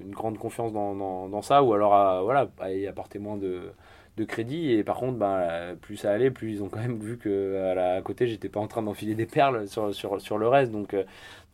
une 0.04 0.12
grande 0.12 0.38
confiance 0.38 0.72
dans, 0.72 0.94
dans, 0.94 1.28
dans, 1.28 1.42
ça, 1.42 1.62
ou 1.62 1.72
alors 1.72 1.94
à 1.94 2.22
voilà, 2.22 2.48
à 2.60 2.72
y 2.72 2.86
apporter 2.86 3.18
moins 3.18 3.36
de 3.36 3.72
de 4.18 4.24
crédit 4.24 4.72
et 4.72 4.84
par 4.84 4.96
contre 4.96 5.16
ben, 5.16 5.76
plus 5.80 5.96
ça 5.96 6.10
allait 6.10 6.30
plus 6.30 6.52
ils 6.52 6.62
ont 6.62 6.68
quand 6.68 6.80
même 6.80 6.98
vu 6.98 7.16
que 7.16 7.70
à, 7.70 7.74
la, 7.74 7.94
à 7.94 8.02
côté 8.02 8.26
j'étais 8.26 8.48
pas 8.48 8.60
en 8.60 8.66
train 8.66 8.82
d'enfiler 8.82 9.14
des 9.14 9.26
perles 9.26 9.66
sur, 9.68 9.94
sur, 9.94 10.20
sur 10.20 10.38
le 10.38 10.48
reste 10.48 10.72
donc 10.72 10.94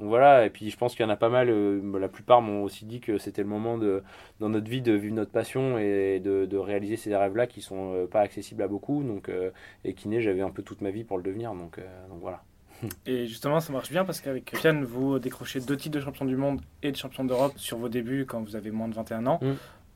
donc 0.00 0.08
voilà, 0.08 0.44
et 0.44 0.50
puis 0.50 0.70
je 0.70 0.76
pense 0.76 0.94
qu'il 0.94 1.04
y 1.04 1.06
en 1.06 1.10
a 1.10 1.16
pas 1.16 1.28
mal, 1.28 1.48
euh, 1.50 1.98
la 2.00 2.08
plupart 2.08 2.42
m'ont 2.42 2.64
aussi 2.64 2.84
dit 2.84 2.98
que 2.98 3.16
c'était 3.16 3.42
le 3.42 3.48
moment 3.48 3.78
de, 3.78 4.02
dans 4.40 4.48
notre 4.48 4.68
vie 4.68 4.82
de 4.82 4.92
vivre 4.92 5.14
notre 5.14 5.30
passion 5.30 5.78
et 5.78 6.18
de, 6.18 6.46
de 6.46 6.56
réaliser 6.56 6.96
ces 6.96 7.14
rêves-là 7.14 7.46
qui 7.46 7.60
sont 7.60 7.94
euh, 7.94 8.06
pas 8.06 8.20
accessibles 8.20 8.62
à 8.62 8.68
beaucoup. 8.68 9.04
Donc, 9.04 9.28
euh, 9.28 9.50
et 9.84 9.94
kiné, 9.94 10.20
j'avais 10.20 10.40
un 10.40 10.50
peu 10.50 10.62
toute 10.62 10.80
ma 10.80 10.90
vie 10.90 11.04
pour 11.04 11.16
le 11.16 11.22
devenir. 11.22 11.54
Donc, 11.54 11.78
donc 12.08 12.20
voilà. 12.20 12.42
Et 13.06 13.26
justement, 13.26 13.60
ça 13.60 13.72
marche 13.72 13.90
bien 13.90 14.04
parce 14.04 14.20
qu'avec 14.20 14.50
Sofiane, 14.50 14.84
vous 14.84 15.20
décrochez 15.20 15.60
deux 15.60 15.76
titres 15.76 15.96
de 15.96 16.04
champion 16.04 16.24
du 16.24 16.36
monde 16.36 16.60
et 16.82 16.90
de 16.90 16.96
champion 16.96 17.24
d'Europe 17.24 17.52
sur 17.56 17.78
vos 17.78 17.88
débuts 17.88 18.26
quand 18.26 18.40
vous 18.40 18.56
avez 18.56 18.72
moins 18.72 18.88
de 18.88 18.94
21 18.94 19.26
ans. 19.26 19.38
Mm. 19.40 19.52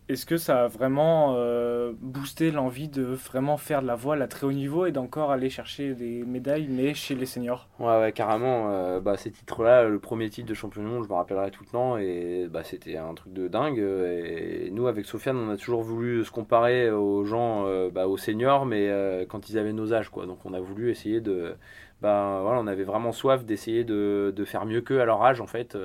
Est-ce 0.08 0.24
que 0.24 0.38
ça 0.38 0.64
a 0.64 0.68
vraiment 0.68 1.34
euh, 1.36 1.92
boosté 2.00 2.50
l'envie 2.50 2.88
de 2.88 3.02
vraiment 3.02 3.58
faire 3.58 3.82
de 3.82 3.86
la 3.86 3.94
voile 3.94 4.22
à 4.22 4.26
très 4.26 4.46
haut 4.46 4.52
niveau 4.52 4.86
et 4.86 4.92
d'encore 4.92 5.30
aller 5.30 5.50
chercher 5.50 5.92
des 5.92 6.24
médailles, 6.24 6.66
mais 6.70 6.94
chez 6.94 7.14
les 7.14 7.26
seniors? 7.26 7.68
Ouais, 7.78 8.00
ouais 8.00 8.12
carrément. 8.12 8.70
Euh, 8.70 9.00
bah, 9.00 9.18
ces 9.18 9.30
titres-là, 9.30 9.84
le 9.84 9.98
premier 9.98 10.30
titre 10.30 10.48
de 10.48 10.54
champion 10.54 11.02
je 11.02 11.08
me 11.08 11.12
rappellerai 11.12 11.50
tout 11.50 11.62
le 11.62 11.70
temps, 11.70 11.98
et 11.98 12.48
bah, 12.50 12.64
c'était 12.64 12.96
un 12.96 13.12
truc 13.12 13.34
de 13.34 13.48
dingue. 13.48 13.78
Et 13.78 14.70
nous, 14.72 14.86
avec 14.86 15.04
Sofiane, 15.04 15.36
on 15.36 15.50
a 15.50 15.58
toujours 15.58 15.82
voulu 15.82 16.24
se 16.24 16.30
comparer 16.30 16.90
aux 16.90 17.26
gens, 17.26 17.66
euh, 17.66 17.90
bah, 17.90 18.08
aux 18.08 18.16
seniors, 18.16 18.64
mais 18.64 18.90
quand 19.28 19.50
ils 19.50 19.58
avaient 19.58 19.74
nos 19.74 19.92
âges. 19.92 20.08
Quoi. 20.08 20.24
Donc 20.24 20.38
on 20.46 20.54
a 20.54 20.60
voulu 20.60 20.90
essayer 20.90 21.20
de 21.20 21.54
ben 22.00 22.42
voilà, 22.42 22.60
on 22.60 22.68
avait 22.68 22.84
vraiment 22.84 23.10
soif 23.10 23.44
d'essayer 23.44 23.82
de, 23.82 24.32
de, 24.34 24.44
faire 24.44 24.66
mieux 24.66 24.82
qu'eux 24.82 25.00
à 25.00 25.04
leur 25.04 25.20
âge 25.24 25.40
en 25.40 25.48
fait, 25.48 25.76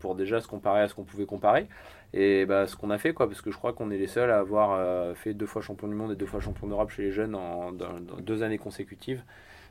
pour 0.00 0.16
déjà 0.16 0.40
se 0.40 0.48
comparer 0.48 0.80
à 0.80 0.88
ce 0.88 0.94
qu'on 0.94 1.04
pouvait 1.04 1.24
comparer. 1.24 1.68
Et 2.14 2.44
bah, 2.44 2.66
ce 2.66 2.76
qu'on 2.76 2.90
a 2.90 2.98
fait, 2.98 3.14
quoi, 3.14 3.26
parce 3.26 3.40
que 3.40 3.50
je 3.50 3.56
crois 3.56 3.72
qu'on 3.72 3.90
est 3.90 3.96
les 3.96 4.06
seuls 4.06 4.30
à 4.30 4.38
avoir 4.38 4.72
euh, 4.72 5.14
fait 5.14 5.32
deux 5.32 5.46
fois 5.46 5.62
champion 5.62 5.88
du 5.88 5.94
monde 5.94 6.12
et 6.12 6.16
deux 6.16 6.26
fois 6.26 6.40
champion 6.40 6.66
d'Europe 6.66 6.90
chez 6.90 7.02
les 7.02 7.12
jeunes 7.12 7.34
en, 7.34 7.72
dans 7.72 7.98
deux 8.20 8.42
années 8.42 8.58
consécutives. 8.58 9.22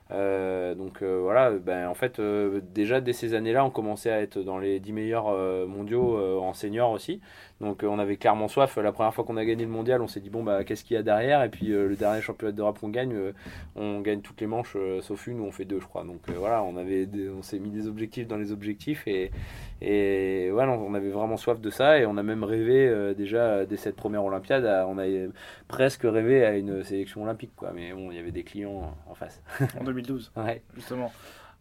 Euh, 0.10 0.76
donc 0.76 1.04
euh, 1.04 1.20
voilà, 1.22 1.52
ben, 1.52 1.88
en 1.88 1.94
fait, 1.94 2.20
déjà 2.20 3.00
dès 3.00 3.14
ces 3.14 3.36
années-là, 3.36 3.64
on 3.64 3.70
commençait 3.70 4.12
à 4.12 4.22
être 4.22 4.40
dans 4.40 4.58
les 4.58 4.80
10 4.80 4.92
meilleurs 4.92 5.68
mondiaux 5.68 6.18
en 6.42 6.54
senior 6.54 6.92
aussi. 6.92 7.22
Donc 7.62 7.84
on 7.84 8.00
avait 8.00 8.18
clairement 8.18 8.48
soif. 8.48 8.76
La 8.78 8.92
première 8.92 9.14
fois 9.14 9.24
qu'on 9.24 9.38
a 9.38 9.46
gagné 9.46 9.64
le 9.64 9.72
mondial, 9.72 10.02
on 10.02 10.08
s'est 10.08 10.20
dit 10.20 10.32
bon, 10.32 10.44
bah 10.44 10.64
qu'est-ce 10.64 10.84
qu'il 10.84 10.96
y 10.96 10.98
a 10.98 11.04
derrière? 11.04 11.44
Et 11.44 11.50
puis 11.50 11.68
le 11.68 11.96
dernier 11.96 12.22
championnat 12.22 12.52
d'Europe 12.52 12.80
qu'on 12.80 12.90
gagne, 12.90 13.16
on 13.76 14.02
gagne 14.02 14.22
toutes 14.22 14.42
les 14.42 14.48
manches 14.48 14.76
sauf 15.02 15.28
une 15.28 15.40
où 15.40 15.46
on 15.46 15.52
fait 15.52 15.66
deux, 15.66 15.80
je 15.80 15.86
crois. 15.86 16.04
Donc 16.04 16.22
voilà, 16.28 16.64
on, 16.64 16.76
avait 16.76 17.08
on 17.38 17.44
s'est 17.44 17.60
mis 17.60 17.70
des 17.70 17.88
objectifs 17.88 18.28
dans 18.28 18.38
les 18.38 18.52
objectifs 18.52 19.08
et, 19.08 19.32
et 19.82 20.50
voilà, 20.52 20.74
on 20.74 20.94
avait 20.94 21.10
vraiment 21.10 21.38
soif 21.38 21.60
de 21.60 21.70
ça. 21.70 22.00
Et 22.00 22.06
on 22.06 22.18
a 22.18 22.24
même 22.24 22.44
rêvé 22.44 23.14
déjà 23.16 23.66
dès 23.66 23.78
cette 23.78 23.96
première 23.96 24.24
Olympiade, 24.24 24.66
on 24.88 24.98
a 25.00 25.06
presque 25.68 26.04
rêvé 26.04 26.46
à 26.46 26.56
une 26.58 26.84
sélection 26.84 27.24
olympique. 27.24 27.52
Quoi. 27.56 27.72
Mais 27.74 27.92
bon, 27.94 28.12
il 28.12 28.18
y 28.18 28.20
avait 28.20 28.32
des 28.32 28.44
clients 28.44 28.96
en 29.08 29.16
face. 29.16 29.42
En 29.80 29.84
2012. 29.84 30.32
Ouais. 30.42 30.62
Justement. 30.76 31.12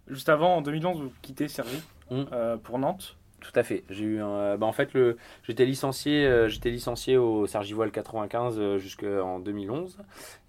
Juste 0.08 0.28
avant, 0.28 0.56
en 0.56 0.60
2011, 0.62 1.02
vous 1.02 1.12
quittez 1.22 1.48
Sergi 1.48 1.82
mmh. 2.10 2.22
euh, 2.32 2.56
pour 2.56 2.78
Nantes. 2.78 3.16
Tout 3.40 3.52
à 3.54 3.62
fait. 3.62 3.84
J'ai 3.88 4.04
eu 4.04 4.18
bah 4.18 4.66
en 4.66 4.72
fait 4.72 4.92
le 4.92 5.16
j'étais 5.44 5.64
licencié 5.64 6.26
euh, 6.26 6.48
j'étais 6.48 6.68
licencié 6.68 7.16
au 7.16 7.46
Sergivoile 7.46 7.90
95 7.90 8.56
euh, 8.58 8.76
jusqu'en 8.78 9.38
2011 9.38 9.96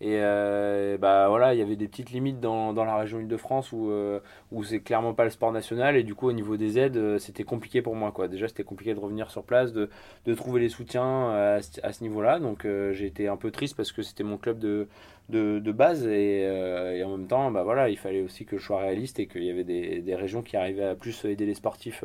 et 0.02 0.18
euh, 0.20 0.98
bah 0.98 1.30
voilà 1.30 1.54
il 1.54 1.60
y 1.60 1.62
avait 1.62 1.78
des 1.78 1.88
petites 1.88 2.12
limites 2.12 2.42
dans, 2.42 2.74
dans 2.74 2.84
la 2.84 2.98
région 2.98 3.22
Île-de-France 3.22 3.72
où 3.72 3.90
où 4.52 4.64
c'est 4.66 4.82
clairement 4.82 5.14
pas 5.14 5.24
le 5.24 5.30
sport 5.30 5.54
national 5.54 5.96
et 5.96 6.04
du 6.04 6.16
coup 6.16 6.28
au 6.28 6.34
niveau 6.34 6.58
des 6.58 6.78
aides 6.78 7.18
c'était 7.18 7.46
compliqué 7.46 7.82
pour 7.82 7.96
moi 7.96 8.12
quoi. 8.12 8.28
Déjà 8.28 8.50
c'était 8.50 8.66
compliqué 8.66 8.94
de 8.94 9.00
revenir 9.00 9.32
sur 9.32 9.44
place 9.44 9.72
de, 9.72 9.90
de 10.26 10.34
trouver 10.34 10.60
les 10.60 10.70
soutiens 10.70 11.30
à, 11.30 11.60
à 11.84 11.94
ce 11.94 12.04
niveau-là 12.04 12.40
donc 12.40 12.68
j'ai 12.92 13.06
été 13.06 13.30
un 13.30 13.38
peu 13.38 13.52
triste 13.52 13.78
parce 13.78 13.94
que 13.94 14.02
c'était 14.02 14.26
mon 14.26 14.38
club 14.38 14.60
de 14.60 14.90
de, 15.32 15.72
base 15.72 16.06
et, 16.06 16.42
et, 16.42 17.04
en 17.04 17.18
même 17.18 17.28
temps 17.28 17.50
bah 17.52 17.64
voilà 17.64 17.90
il 17.90 17.98
fallait 17.98 18.22
aussi 18.22 18.46
que 18.46 18.58
je 18.58 18.64
sois 18.64 18.82
réaliste 18.82 19.20
et 19.20 19.28
qu'il 19.28 19.44
y 19.44 19.50
avait 19.50 19.64
des, 19.64 20.16
régions 20.16 20.42
qui 20.42 20.58
arrivaient 20.58 20.86
à 20.86 20.96
plus 20.96 21.26
aider 21.26 21.46
les 21.46 21.54
sportifs 21.54 22.04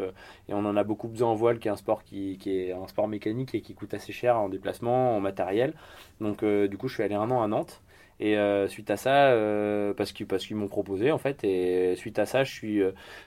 et 0.49 0.54
on 0.54 0.64
en 0.64 0.76
a 0.76 0.85
beaucoup 0.85 1.09
besoin 1.09 1.30
en 1.30 1.35
voile, 1.35 1.59
qui 1.59 1.68
est 1.68 1.71
un 1.71 1.76
sport 1.76 2.02
qui, 2.04 2.38
qui, 2.38 2.56
est 2.56 2.73
un 2.73 2.87
sport 2.87 3.09
mécanique 3.09 3.54
et 3.54 3.61
qui 3.61 3.75
coûte 3.75 3.95
assez 3.95 4.12
cher 4.12 4.38
en 4.38 4.49
déplacement, 4.49 5.16
en 5.16 5.21
matériel. 5.21 5.75
Donc 6.21 6.42
euh, 6.42 6.68
du 6.68 6.76
coup, 6.76 6.88
je 6.88 6.95
suis 6.95 7.02
allé 7.02 7.14
un 7.14 7.30
an 7.30 7.42
à 7.42 7.49
Nantes. 7.49 7.83
Et 8.18 8.38
euh, 8.38 8.66
suite 8.66 8.90
à 8.90 8.96
ça, 8.96 9.28
euh, 9.28 9.92
parce 9.92 10.12
qu'ils 10.12 10.26
parce 10.26 10.46
qu'ils 10.46 10.56
m'ont 10.56 10.68
proposé 10.68 11.12
en 11.12 11.18
fait, 11.18 11.44
et 11.44 11.94
suite 11.96 12.19
à 12.19 12.25
ça, 12.26 12.45
je 12.45 12.52
suis 12.52 12.80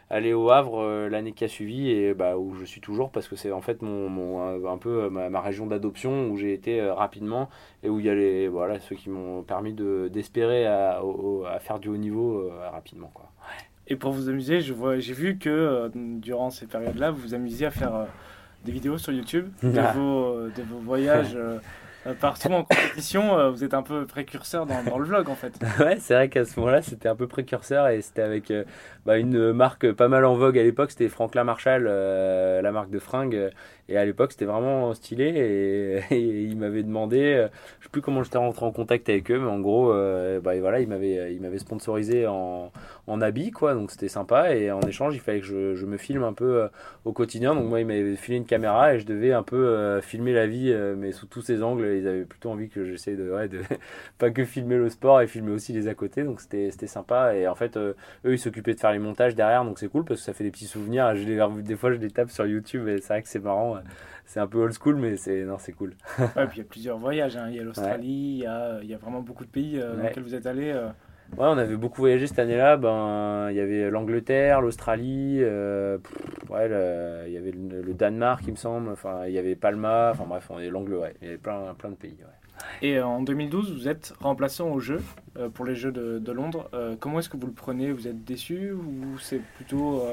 allé 0.10 0.34
au 0.34 0.50
Havre 0.50 1.08
l'année 1.10 1.34
qui 1.34 1.44
a 1.44 1.48
suivi 1.48 1.92
et 1.92 2.14
bah 2.14 2.38
où 2.38 2.56
je 2.56 2.66
suis 2.66 2.82
toujours 2.82 3.12
parce 3.12 3.28
que 3.28 3.36
c'est 3.36 3.52
en 3.52 3.62
fait 3.62 3.82
mon, 3.82 4.10
mon 4.10 4.68
un 4.68 4.78
peu 4.78 5.10
ma, 5.10 5.42
région 5.42 5.68
d'adoption 5.68 6.30
où 6.30 6.38
j'ai 6.38 6.54
été 6.54 6.82
rapidement 6.82 7.50
et 7.84 7.90
où 7.90 8.00
il 8.00 8.06
y 8.06 8.10
a 8.10 8.16
les 8.16 8.48
voilà 8.48 8.80
ceux 8.80 8.96
qui 8.96 9.10
m'ont 9.10 9.44
permis 9.44 9.74
de 9.74 10.10
d'espérer 10.12 10.66
à, 10.66 11.02
à, 11.48 11.60
faire 11.60 11.80
du 11.80 11.90
haut 11.90 11.98
niveau 11.98 12.52
rapidement 12.72 13.12
quoi. 13.14 13.30
Et 13.90 13.96
pour 13.96 14.12
vous 14.12 14.30
amuser, 14.30 14.62
je 14.62 14.72
vois, 14.72 15.00
j'ai 15.00 15.14
vu 15.14 15.38
que 15.38 15.50
euh, 15.50 15.90
durant 15.94 16.52
ces 16.52 16.68
périodes-là, 16.68 17.10
vous 17.10 17.22
vous 17.22 17.34
amusiez 17.34 17.66
à 17.66 17.72
faire 17.72 17.96
euh, 17.96 18.06
des 18.64 18.72
vidéos 18.72 19.00
sur 19.00 19.12
YouTube 19.12 19.50
de, 19.64 19.80
ah. 19.80 19.94
vos, 19.94 20.26
euh, 20.26 20.52
de 20.56 20.62
vos 20.62 20.78
voyages 20.78 21.36
partout 22.20 22.50
en 22.50 22.64
compétition. 22.64 23.52
vous 23.52 23.64
êtes 23.64 23.74
un 23.74 23.84
peu 23.84 24.06
précurseur 24.06 24.66
dans, 24.66 24.98
le 24.98 25.06
vlog 25.06 25.30
en 25.30 25.36
fait. 25.36 25.54
ouais, 25.80 25.98
c'est 26.00 26.14
vrai 26.14 26.30
qu'à 26.30 26.46
ce 26.46 26.60
moment-là, 26.60 26.82
c'était 26.82 27.10
un 27.10 27.16
peu 27.16 27.28
précurseur 27.28 27.88
et 27.88 28.02
c'était 28.02 28.22
avec 28.22 28.54
bah, 29.06 29.18
une 29.18 29.52
marque 29.54 29.92
pas 29.92 30.08
mal 30.08 30.26
en 30.26 30.36
vogue 30.36 30.58
à 30.58 30.64
l'époque, 30.64 30.92
c'était 30.92 31.10
Franklin 31.10 31.44
Marshall, 31.44 31.84
la 31.86 32.72
marque 32.72 32.90
de 32.90 33.00
fringues. 33.00 33.52
Et 33.90 33.98
à 33.98 34.06
l'époque, 34.06 34.32
c'était 34.32 34.46
vraiment 34.46 34.94
stylé. 34.94 35.26
Et, 36.10 36.16
et 36.16 36.44
il 36.44 36.58
m'avait 36.58 36.84
demandé, 36.84 37.48
je 37.80 37.86
sais 37.86 37.90
plus 37.92 38.02
comment 38.02 38.24
j'étais 38.24 38.38
rentré 38.38 38.66
en 38.66 38.72
contact 38.72 39.10
avec 39.10 39.30
eux, 39.32 39.40
mais 39.40 39.50
en 39.50 39.60
gros, 39.60 39.94
bah, 40.42 40.60
voilà, 40.60 40.80
il 40.80 40.88
m'avait, 40.88 41.34
il 41.34 41.42
m'avait 41.42 41.60
sponsorisé 41.60 42.28
en, 42.28 42.72
en 43.10 43.22
habit, 43.22 43.52
quoi. 43.52 43.74
Donc 43.74 43.92
c'était 43.92 44.08
sympa. 44.08 44.56
Et 44.56 44.72
en 44.72 44.82
échange, 44.82 45.16
il 45.16 45.20
fallait 45.20 45.40
que 45.40 45.46
je, 45.46 45.76
je 45.76 45.86
me 45.86 45.98
filme 45.98 46.24
un 46.24 46.34
peu 46.34 46.64
euh, 46.64 46.68
au 47.06 47.14
quotidien. 47.14 47.56
Donc 47.56 47.66
moi, 47.66 47.80
il 47.80 47.88
m'avait 47.88 48.16
filé 48.16 48.38
une 48.38 48.46
caméra 48.46 48.94
et 48.94 49.00
je 49.00 49.06
devais 49.06 49.34
un 49.34 49.44
peu 49.44 49.56
euh, 49.58 50.02
filmer 50.02 50.34
la 50.34 50.48
vie, 50.48 50.72
euh, 50.72 50.96
mais 50.98 51.12
sous 51.12 51.26
tous 51.26 51.42
ses 51.42 51.64
angles. 51.64 51.86
Ils 51.98 52.08
avaient 52.08 52.26
plutôt 52.26 52.52
envie 52.52 52.70
que 52.70 52.86
j'essaie 52.86 53.16
de, 53.16 53.32
ouais, 53.32 53.48
de 53.48 53.62
pas 54.18 54.30
que 54.32 54.46
filmer 54.46 54.78
le 54.78 54.90
sport 54.90 55.22
et 55.22 55.28
filmer 55.28 55.52
aussi 55.52 55.74
les 55.74 55.88
à 55.88 55.96
côté. 55.96 56.24
Donc 56.24 56.42
c'était 56.42 56.72
sympa. 56.88 57.36
Et 57.36 57.48
en 57.48 57.56
fait, 57.56 57.78
eux, 57.78 57.96
ils 58.26 58.40
s'occupaient 58.40 58.74
de 58.74 58.80
faire 58.80 58.92
les 58.92 59.00
montages 59.00 59.36
derrière. 59.36 59.66
Donc 59.66 59.80
c'est 59.80 59.90
cool 59.90 60.06
parce 60.06 60.20
que 60.20 60.26
ça 60.26 60.34
fait 60.34 60.44
des 60.44 60.52
petits 60.52 60.66
souvenirs. 60.66 61.16
Je 61.16 61.24
les, 61.24 61.64
des 61.64 61.76
fois, 61.76 61.92
je 61.92 61.98
les 61.98 62.12
tape 62.12 62.30
sur 62.30 62.46
YouTube 62.46 62.88
et 62.88 63.00
c'est 63.00 63.14
vrai 63.14 63.22
que 63.22 63.30
c'est 63.30 63.44
marrant. 63.44 63.79
C'est 64.26 64.40
un 64.40 64.48
peu 64.48 64.60
old 64.60 64.74
school, 64.74 64.96
mais 64.96 65.18
c'est 65.18 65.44
non, 65.44 65.58
c'est 65.58 65.74
cool. 65.74 65.96
ouais, 66.20 66.48
puis 66.48 66.58
il 66.58 66.58
y 66.60 66.62
a 66.62 66.70
plusieurs 66.70 66.98
voyages. 66.98 67.36
Hein. 67.36 67.48
Il 67.50 67.56
y 67.56 67.60
a 67.60 67.64
l'Australie, 67.64 68.08
il, 68.08 68.40
y 68.40 68.46
a, 68.46 68.80
il 68.82 68.90
y 68.90 68.94
a 68.94 68.98
vraiment 68.98 69.22
beaucoup 69.22 69.46
de 69.46 69.50
pays 69.50 69.80
dans 69.80 70.04
lesquels 70.04 70.24
vous 70.24 70.36
êtes 70.36 70.46
allé. 70.46 70.74
Ouais, 71.38 71.46
on 71.46 71.58
avait 71.58 71.78
beaucoup 71.78 72.02
voyagé 72.02 72.28
cette 72.28 72.40
année-là. 72.40 72.76
Ben, 72.78 73.50
il 73.52 73.56
y 73.56 73.60
avait 73.60 73.90
l'Angleterre, 73.90 74.62
l'Australie, 74.62 75.38
euh, 75.42 75.98
ouais, 76.50 76.66
il 77.28 77.34
y 77.34 77.38
avait 77.38 77.52
le, 77.52 77.94
Danemark, 77.94 78.44
il 78.46 78.52
me 78.52 78.58
semble. 78.58 78.90
Enfin, 78.90 79.26
il 79.28 79.34
y 79.34 79.38
avait 79.38 79.56
Palma. 79.56 80.12
Enfin 80.12 80.26
bref, 80.28 80.50
l'Angle, 80.70 80.96
ouais. 80.96 81.16
Il 81.22 81.26
y 81.26 81.30
avait 81.30 81.38
plein, 81.38 81.74
plein 81.78 81.92
de 81.92 81.96
pays. 81.96 82.18
Et 82.82 82.98
euh, 82.98 83.06
en 83.06 83.22
2012, 83.22 83.74
vous 83.74 83.88
êtes 83.88 84.14
remplaçant 84.20 84.70
au 84.70 84.80
jeu 84.80 85.02
euh, 85.38 85.50
pour 85.50 85.66
les 85.66 85.76
Jeux 85.76 85.92
de, 85.92 86.20
de 86.20 86.32
Londres. 86.32 86.70
comment 87.00 87.20
est-ce 87.20 87.30
que 87.30 87.38
vous 87.38 87.48
le 87.48 87.54
prenez? 87.54 87.92
Vous 87.92 88.08
êtes 88.08 88.24
déçu 88.26 88.72
ou 88.72 89.18
c'est 89.20 89.42
plutôt 89.56 90.04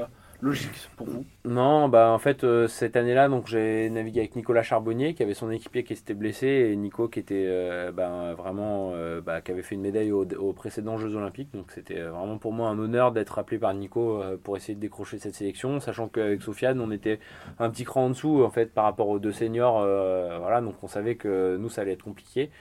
logique 0.41 0.89
pour 0.95 1.07
vous 1.07 1.25
Non, 1.45 1.89
bah 1.89 2.11
en 2.11 2.19
fait 2.19 2.43
euh, 2.43 2.67
cette 2.67 2.95
année-là, 2.95 3.29
donc 3.29 3.47
j'ai 3.47 3.89
navigué 3.89 4.19
avec 4.21 4.35
Nicolas 4.35 4.63
Charbonnier 4.63 5.13
qui 5.13 5.23
avait 5.23 5.33
son 5.33 5.49
équipier 5.49 5.83
qui 5.83 5.95
s'était 5.95 6.13
blessé 6.13 6.47
et 6.47 6.75
Nico 6.75 7.07
qui 7.07 7.19
était 7.19 7.45
euh, 7.47 7.91
bah, 7.91 8.33
vraiment 8.35 8.91
euh, 8.93 9.21
bah, 9.21 9.41
qui 9.41 9.51
avait 9.51 9.63
fait 9.63 9.75
une 9.75 9.81
médaille 9.81 10.11
aux 10.11 10.25
au 10.37 10.53
précédents 10.53 10.97
Jeux 10.97 11.15
Olympiques. 11.15 11.49
Donc 11.53 11.71
c'était 11.71 12.01
vraiment 12.01 12.37
pour 12.37 12.53
moi 12.53 12.69
un 12.69 12.77
honneur 12.79 13.11
d'être 13.11 13.39
appelé 13.39 13.57
par 13.57 13.73
Nico 13.73 14.21
pour 14.43 14.57
essayer 14.57 14.75
de 14.75 14.79
décrocher 14.79 15.17
cette 15.19 15.35
sélection, 15.35 15.79
sachant 15.79 16.07
qu'avec 16.07 16.41
Sofiane 16.41 16.79
on 16.79 16.91
était 16.91 17.19
un 17.59 17.69
petit 17.69 17.83
cran 17.83 18.05
en 18.05 18.09
dessous 18.09 18.43
en 18.43 18.49
fait 18.49 18.73
par 18.73 18.83
rapport 18.83 19.09
aux 19.09 19.19
deux 19.19 19.31
seniors. 19.31 19.79
voilà, 19.79 20.61
donc 20.61 20.75
on 20.83 20.87
savait 20.87 21.15
que 21.15 21.57
nous 21.57 21.69
ça 21.69 21.81
allait 21.81 21.93
être 21.93 22.03
compliqué. 22.03 22.51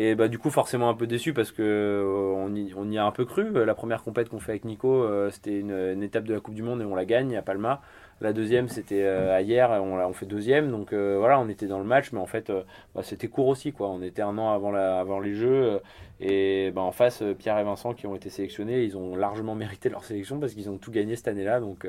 Et 0.00 0.14
bah, 0.14 0.28
du 0.28 0.38
coup, 0.38 0.50
forcément 0.50 0.88
un 0.88 0.94
peu 0.94 1.08
déçu 1.08 1.32
parce 1.34 1.50
que 1.50 1.60
euh, 1.60 2.32
on, 2.36 2.54
y, 2.54 2.72
on, 2.76 2.88
y, 2.88 2.96
a 2.98 3.04
un 3.04 3.10
peu 3.10 3.24
cru. 3.24 3.50
La 3.66 3.74
première 3.74 4.04
compète 4.04 4.28
qu'on 4.28 4.38
fait 4.38 4.52
avec 4.52 4.64
Nico, 4.64 5.02
euh, 5.02 5.28
c'était 5.30 5.58
une, 5.58 5.72
une, 5.72 6.04
étape 6.04 6.22
de 6.22 6.34
la 6.34 6.40
Coupe 6.40 6.54
du 6.54 6.62
Monde 6.62 6.80
et 6.80 6.84
on 6.84 6.94
la 6.94 7.04
gagne 7.04 7.36
à 7.36 7.42
Palma. 7.42 7.80
La 8.20 8.32
deuxième, 8.32 8.68
c'était 8.68 9.04
euh, 9.04 9.40
hier, 9.40 9.70
on, 9.70 10.12
fait 10.12 10.26
deuxième. 10.26 10.70
Donc 10.70 10.92
voilà, 10.92 11.38
on 11.40 11.48
était 11.48 11.66
dans 11.66 11.78
le 11.78 11.84
match, 11.84 12.12
mais 12.12 12.20
en 12.20 12.26
fait, 12.26 12.50
bah, 12.94 13.02
c'était 13.02 13.28
court 13.28 13.48
aussi. 13.48 13.72
Quoi. 13.72 13.88
On 13.88 14.02
était 14.02 14.22
un 14.22 14.36
an 14.38 14.50
avant, 14.50 15.20
les 15.20 15.34
Jeux. 15.34 15.80
Et 16.20 16.72
bah, 16.74 16.80
en 16.80 16.90
face, 16.90 17.22
Pierre 17.38 17.58
et 17.58 17.64
Vincent 17.64 17.94
qui 17.94 18.06
ont 18.08 18.16
été 18.16 18.28
sélectionnés, 18.28 18.82
ils 18.82 18.96
ont 18.96 19.14
largement 19.14 19.54
mérité 19.54 19.88
leur 19.88 20.04
sélection 20.04 20.40
parce 20.40 20.54
qu'ils 20.54 20.68
ont 20.68 20.78
tout 20.78 20.90
gagné 20.90 21.14
cette 21.16 21.28
année-là. 21.28 21.60
Donc 21.60 21.86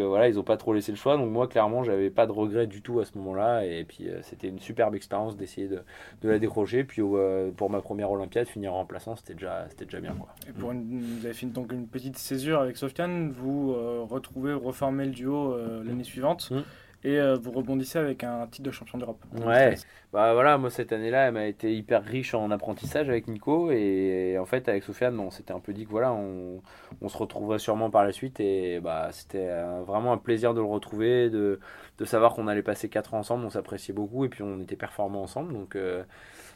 euh, 0.00 0.06
voilà, 0.06 0.28
ils 0.28 0.34
n'ont 0.34 0.42
pas 0.42 0.56
trop 0.56 0.72
laissé 0.72 0.92
le 0.92 0.96
choix. 0.96 1.16
Donc 1.16 1.30
moi, 1.30 1.48
clairement, 1.48 1.84
j'avais 1.84 2.10
pas 2.10 2.26
de 2.26 2.32
regret 2.32 2.66
du 2.66 2.82
tout 2.82 3.00
à 3.00 3.04
ce 3.04 3.16
moment-là. 3.18 3.64
Et 3.64 3.84
puis 3.84 4.08
euh, 4.08 4.20
c'était 4.22 4.48
une 4.48 4.58
superbe 4.58 4.94
expérience 4.94 5.36
d'essayer 5.36 5.68
de, 5.68 5.82
la 6.22 6.38
décrocher. 6.38 6.84
Puis 6.84 7.02
euh, 7.02 7.50
pour 7.52 7.70
ma 7.70 7.80
première 7.80 8.10
Olympiade, 8.10 8.46
finir 8.46 8.74
en 8.74 8.78
remplaçant, 8.78 9.16
c'était 9.16 9.34
déjà, 9.34 9.66
c'était 9.70 9.84
déjà 9.84 10.00
bien. 10.00 10.14
Quoi. 10.14 10.28
Et 10.48 10.52
pour 10.52 10.72
une, 10.72 11.00
vous 11.00 11.24
avez 11.24 11.34
fait 11.34 11.46
donc 11.46 11.72
une 11.72 11.86
petite 11.86 12.18
césure 12.18 12.60
avec 12.60 12.76
Sofiane. 12.76 13.30
Vous 13.30 13.74
retrouvez, 14.06 14.52
reformez 14.52 15.06
le 15.06 15.12
duo 15.12 15.29
l'année 15.84 16.04
suivante. 16.04 16.50
Mmh 16.50 16.60
et 17.02 17.18
euh, 17.18 17.36
vous 17.36 17.50
rebondissez 17.50 17.98
avec 17.98 18.24
un 18.24 18.46
titre 18.46 18.66
de 18.66 18.70
champion 18.70 18.98
d'Europe. 18.98 19.24
Ouais, 19.46 19.74
bah 20.12 20.34
voilà, 20.34 20.58
moi 20.58 20.68
cette 20.70 20.92
année-là, 20.92 21.28
elle 21.28 21.34
m'a 21.34 21.46
été 21.46 21.74
hyper 21.74 22.04
riche 22.04 22.34
en 22.34 22.50
apprentissage 22.50 23.08
avec 23.08 23.26
Nico 23.26 23.70
et, 23.70 24.36
en 24.38 24.44
fait 24.44 24.68
avec 24.68 24.82
Sofiane, 24.82 25.18
on 25.18 25.30
s'était 25.30 25.52
un 25.52 25.60
peu 25.60 25.72
dit 25.72 25.86
que 25.86 25.90
voilà, 25.90 26.12
on, 26.12 26.60
on, 27.00 27.08
se 27.08 27.16
retrouverait 27.16 27.58
sûrement 27.58 27.90
par 27.90 28.04
la 28.04 28.12
suite 28.12 28.38
et 28.40 28.80
bah 28.80 29.08
c'était 29.12 29.48
vraiment 29.86 30.12
un 30.12 30.18
plaisir 30.18 30.52
de 30.52 30.60
le 30.60 30.66
retrouver, 30.66 31.30
de, 31.30 31.58
de 31.98 32.04
savoir 32.04 32.34
qu'on 32.34 32.48
allait 32.48 32.62
passer 32.62 32.90
4 32.90 33.14
ans 33.14 33.20
ensemble, 33.20 33.46
on 33.46 33.50
s'appréciait 33.50 33.94
beaucoup 33.94 34.26
et 34.26 34.28
puis 34.28 34.42
on 34.42 34.60
était 34.60 34.76
performants 34.76 35.22
ensemble 35.22 35.54
donc. 35.54 35.76
Euh, 35.76 36.04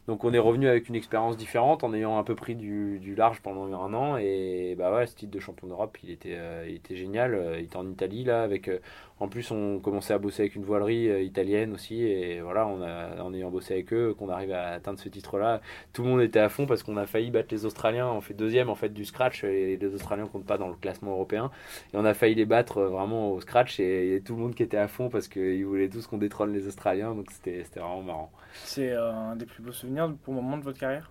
Donc 0.07 0.25
on 0.25 0.33
est 0.35 0.38
revenu 0.38 0.69
avec 0.69 0.88
une 0.88 0.95
expérience 0.95 1.37
différente 1.37 1.83
en 1.83 1.95
ayant 1.95 2.19
un 2.19 2.25
peu 2.25 2.35
pris 2.35 2.55
du, 2.55 3.14
large 3.17 3.40
pendant 3.40 3.64
un 3.75 3.95
an. 3.95 4.17
Et 4.19 4.75
bah 4.79 4.95
ouais, 4.95 5.07
ce 5.07 5.17
titre 5.17 5.33
de 5.33 5.40
champion 5.40 5.67
d'Europe, 5.67 5.97
il 6.03 6.11
était, 6.11 6.38
il 6.69 6.75
était 6.75 6.97
génial. 6.97 7.57
Il 7.59 7.64
était 7.64 7.77
en 7.77 7.88
Italie 7.88 8.25
là, 8.25 8.43
avec 8.43 8.71
en 9.20 9.29
plus, 9.29 9.53
on 9.53 9.79
commençait 9.79 10.12
à 10.12 10.18
bosser 10.18 10.42
avec 10.42 10.57
une 10.57 10.64
voilerie 10.64 11.09
euh, 11.09 11.22
italienne 11.22 11.72
aussi. 11.72 12.03
Et 12.03 12.40
voilà, 12.40 12.66
on 12.66 12.83
en 12.83 13.33
ayant 13.33 13.50
bossé 13.50 13.74
avec 13.74 13.92
eux, 13.92 14.12
qu'on 14.18 14.29
arrive 14.29 14.53
à 14.53 14.70
atteindre 14.70 14.98
ce 14.98 15.09
titre-là. 15.09 15.61
Tout 15.92 16.03
le 16.03 16.09
monde 16.09 16.20
était 16.20 16.40
à 16.40 16.48
fond 16.48 16.66
parce 16.66 16.83
qu'on 16.83 16.96
a 16.96 17.07
failli 17.07 17.31
battre 17.31 17.48
les 17.53 17.64
Australiens. 17.64 18.09
On 18.09 18.20
fait 18.20 18.35
deuxième 18.35 18.68
en 18.68 18.74
fait 18.74 18.88
du 18.88 19.05
scratch. 19.05 19.44
Et 19.44 19.77
les 19.77 19.94
Australiens 19.94 20.27
comptent 20.27 20.46
pas 20.46 20.59
dans 20.59 20.68
le 20.68 20.74
classement 20.74 21.12
européen. 21.12 21.50
Et 21.92 21.96
on 21.96 22.05
a 22.05 22.12
failli 22.12 22.35
les 22.35 22.44
battre 22.44 22.79
euh, 22.79 22.88
vraiment 22.88 23.31
au 23.31 23.40
scratch. 23.40 23.79
Et 23.79 24.20
tout 24.24 24.35
le 24.35 24.42
monde 24.42 24.55
qui 24.55 24.64
était 24.64 24.77
à 24.77 24.88
fond 24.88 25.09
parce 25.09 25.29
qu'ils 25.29 25.64
voulaient 25.64 25.88
tous 25.88 26.07
qu'on 26.09 26.18
détrône 26.18 26.53
les 26.53 26.66
Australiens. 26.66 27.14
Donc 27.14 27.31
c'était 27.31 27.62
vraiment 27.77 28.03
marrant. 28.03 28.33
C'est 28.64 28.90
euh, 28.90 29.12
un 29.12 29.37
des 29.37 29.46
plus 29.46 29.62
beaux 29.62 29.72
souvenirs 29.72 30.12
pour 30.24 30.35
le 30.35 30.40
moment 30.40 30.59
de 30.59 30.64
votre 30.64 30.79
carrière? 30.79 31.09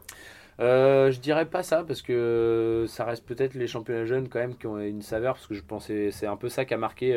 Euh, 0.60 1.12
je 1.12 1.20
dirais 1.20 1.46
pas 1.46 1.64
ça 1.64 1.84
parce 1.84 2.02
que 2.02 2.86
ça 2.88 3.06
reste 3.06 3.26
peut-être 3.26 3.56
les 3.56 3.66
championnats 3.66 4.06
jeunes 4.06 4.30
quand 4.30 4.40
même 4.40 4.56
qui 4.56 4.68
ont 4.68 4.80
une 4.80 5.02
saveur 5.02 5.34
parce 5.36 5.48
que 5.48 5.56
je 5.56 5.64
pensais 5.64 6.12
c'est 6.12 6.28
un 6.28 6.38
peu 6.38 6.48
ça 6.48 6.64
qui 6.66 6.76
a 6.76 6.78
marqué 6.78 7.16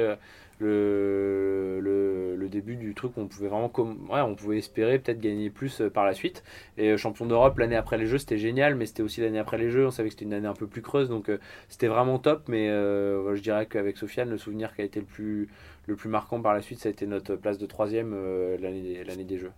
euh, 0.62 1.80
le, 1.80 2.48
début 2.48 2.76
du 2.76 2.94
truc 2.94 3.12
on 3.18 3.26
pouvait 3.26 3.48
vraiment 3.48 3.70
ouais, 3.76 4.20
on 4.20 4.34
pouvait 4.34 4.56
espérer 4.56 4.98
peut-être 4.98 5.20
gagner 5.20 5.50
plus 5.50 5.82
euh, 5.82 5.90
par 5.90 6.06
la 6.06 6.14
suite 6.14 6.42
et 6.78 6.96
champion 6.96 7.26
d'Europe 7.26 7.58
l'année 7.58 7.76
après 7.76 7.98
les 7.98 8.06
jeux 8.06 8.16
c'était 8.16 8.38
génial 8.38 8.76
mais 8.76 8.86
c'était 8.86 9.02
aussi 9.02 9.20
l'année 9.20 9.40
après 9.40 9.58
les 9.58 9.68
jeux 9.68 9.86
on 9.86 9.90
savait 9.90 10.08
que 10.08 10.14
c'était 10.14 10.24
une 10.24 10.32
année 10.32 10.46
un 10.46 10.54
peu 10.54 10.66
plus 10.66 10.80
creuse 10.80 11.10
donc 11.10 11.30
c'était 11.68 11.88
vraiment 11.88 12.18
top 12.18 12.44
mais 12.48 12.68
je 12.68 13.40
dirais 13.40 13.66
qu'avec 13.66 13.98
Sofiane 13.98 14.30
le 14.30 14.38
souvenir 14.38 14.74
qui 14.74 14.80
a 14.80 14.84
été 14.84 15.00
le 15.00 15.06
plus 15.06 15.48
le 15.86 15.96
plus 15.96 16.08
marquant 16.08 16.40
par 16.40 16.54
la 16.54 16.62
suite 16.62 16.78
ça 16.78 16.88
a 16.88 16.92
été 16.92 17.06
notre 17.06 17.36
place 17.36 17.58
de 17.58 17.66
troisième 17.66 18.16
l'année 18.58 19.24
des 19.24 19.38
jeux. 19.38 19.52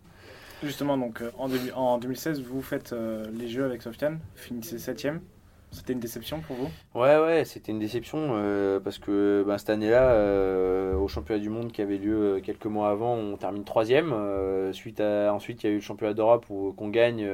Justement, 0.62 0.99
donc 0.99 1.23
euh, 1.23 1.31
en, 1.38 1.49
en 1.75 1.99
2016, 1.99 2.42
vous 2.42 2.62
faites 2.62 2.92
euh, 2.92 3.27
les 3.33 3.49
Jeux 3.49 3.64
avec 3.64 3.81
Sofiane, 3.81 4.18
finissez 4.35 4.79
7 4.79 5.09
C'était 5.71 5.92
une 5.92 6.01
déception 6.01 6.40
pour 6.40 6.57
vous? 6.57 6.71
Ouais, 6.94 7.16
ouais, 7.16 7.44
c'était 7.44 7.71
une 7.71 7.79
déception 7.79 8.31
euh, 8.33 8.81
parce 8.81 8.99
que 8.99 9.44
ben, 9.47 9.57
cette 9.57 9.71
année-là, 9.71 10.97
au 10.97 11.07
championnat 11.07 11.40
du 11.40 11.49
monde 11.49 11.71
qui 11.71 11.81
avait 11.81 11.99
lieu 11.99 12.40
quelques 12.42 12.66
mois 12.66 12.90
avant, 12.90 13.14
on 13.14 13.37
termine 13.37 13.62
troisième. 13.64 14.12
suite 14.73 15.01
ensuite, 15.01 15.62
il 15.62 15.66
y 15.66 15.71
a 15.71 15.73
eu 15.73 15.77
le 15.77 15.81
championnat 15.81 16.14
d'Europe 16.14 16.47
qu'on 16.49 16.88
gagne. 16.88 17.25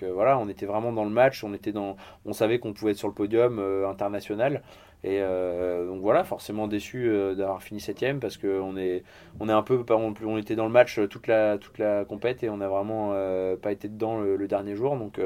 Donc 0.00 0.12
voilà, 0.12 0.38
on 0.38 0.48
était 0.48 0.66
vraiment 0.66 0.92
dans 0.92 1.04
le 1.04 1.10
match. 1.10 1.44
On 1.44 1.54
était 1.54 1.72
dans, 1.72 1.96
on 2.24 2.32
savait 2.32 2.58
qu'on 2.58 2.72
pouvait 2.72 2.92
être 2.92 2.98
sur 2.98 3.08
le 3.08 3.14
podium 3.14 3.58
international. 3.88 4.62
Et 5.04 5.20
euh, 5.20 5.86
donc 5.86 6.00
voilà, 6.00 6.24
forcément 6.24 6.66
déçu 6.66 7.08
euh, 7.08 7.34
d'avoir 7.34 7.62
fini 7.62 7.80
septième 7.80 8.18
parce 8.18 8.36
qu'on 8.36 8.76
est, 8.76 9.04
on 9.38 9.48
est 9.48 9.52
un 9.52 9.62
peu, 9.62 9.84
on 9.90 10.36
était 10.36 10.56
dans 10.56 10.64
le 10.64 10.72
match 10.72 10.98
toute 11.10 11.28
la, 11.28 11.58
toute 11.58 11.78
la 11.78 12.04
compète 12.04 12.42
et 12.42 12.50
on 12.50 12.56
n'a 12.56 12.68
vraiment 12.68 13.10
euh, 13.12 13.56
pas 13.56 13.70
été 13.70 13.88
dedans 13.88 14.18
le, 14.20 14.48
dernier 14.48 14.74
jour. 14.74 14.96
Donc 14.96 15.20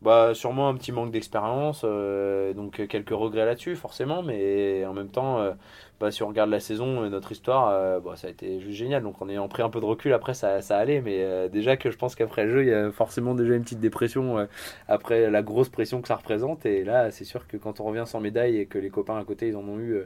bah, 0.00 0.32
sûrement 0.32 0.68
un 0.68 0.74
petit 0.74 0.92
manque 0.92 1.10
d'expérience, 1.10 1.84
donc 1.84 2.86
quelques 2.88 3.10
regrets 3.10 3.44
là-dessus 3.44 3.76
forcément, 3.76 4.22
mais 4.22 4.86
en 4.86 4.94
même 4.94 5.10
temps, 5.10 5.54
bah, 6.00 6.10
si 6.10 6.22
on 6.22 6.28
regarde 6.28 6.48
la 6.48 6.60
saison, 6.60 7.04
et 7.04 7.10
notre 7.10 7.30
histoire, 7.30 7.68
euh, 7.68 8.00
bah, 8.00 8.16
ça 8.16 8.28
a 8.28 8.30
été 8.30 8.58
juste 8.60 8.78
génial. 8.78 9.02
Donc 9.02 9.20
en 9.20 9.28
ayant 9.28 9.46
pris 9.48 9.62
un 9.62 9.68
peu 9.68 9.80
de 9.80 9.84
recul, 9.84 10.12
après 10.14 10.32
ça, 10.34 10.62
ça 10.62 10.78
allait. 10.78 11.02
Mais 11.02 11.22
euh, 11.22 11.48
déjà 11.48 11.76
que 11.76 11.90
je 11.90 11.98
pense 11.98 12.14
qu'après 12.14 12.46
le 12.46 12.50
jeu, 12.50 12.62
il 12.62 12.68
y 12.68 12.72
a 12.72 12.90
forcément 12.90 13.34
déjà 13.34 13.54
une 13.54 13.62
petite 13.62 13.80
dépression 13.80 14.38
euh, 14.38 14.46
après 14.88 15.30
la 15.30 15.42
grosse 15.42 15.68
pression 15.68 16.00
que 16.00 16.08
ça 16.08 16.16
représente. 16.16 16.64
Et 16.64 16.84
là, 16.84 17.10
c'est 17.10 17.24
sûr 17.24 17.46
que 17.46 17.56
quand 17.56 17.80
on 17.80 17.84
revient 17.84 18.04
sans 18.06 18.20
médaille 18.20 18.56
et 18.56 18.66
que 18.66 18.78
les 18.78 18.90
copains 18.90 19.18
à 19.18 19.24
côté, 19.24 19.48
ils 19.48 19.56
en 19.56 19.68
ont 19.68 19.78
eu, 19.78 20.00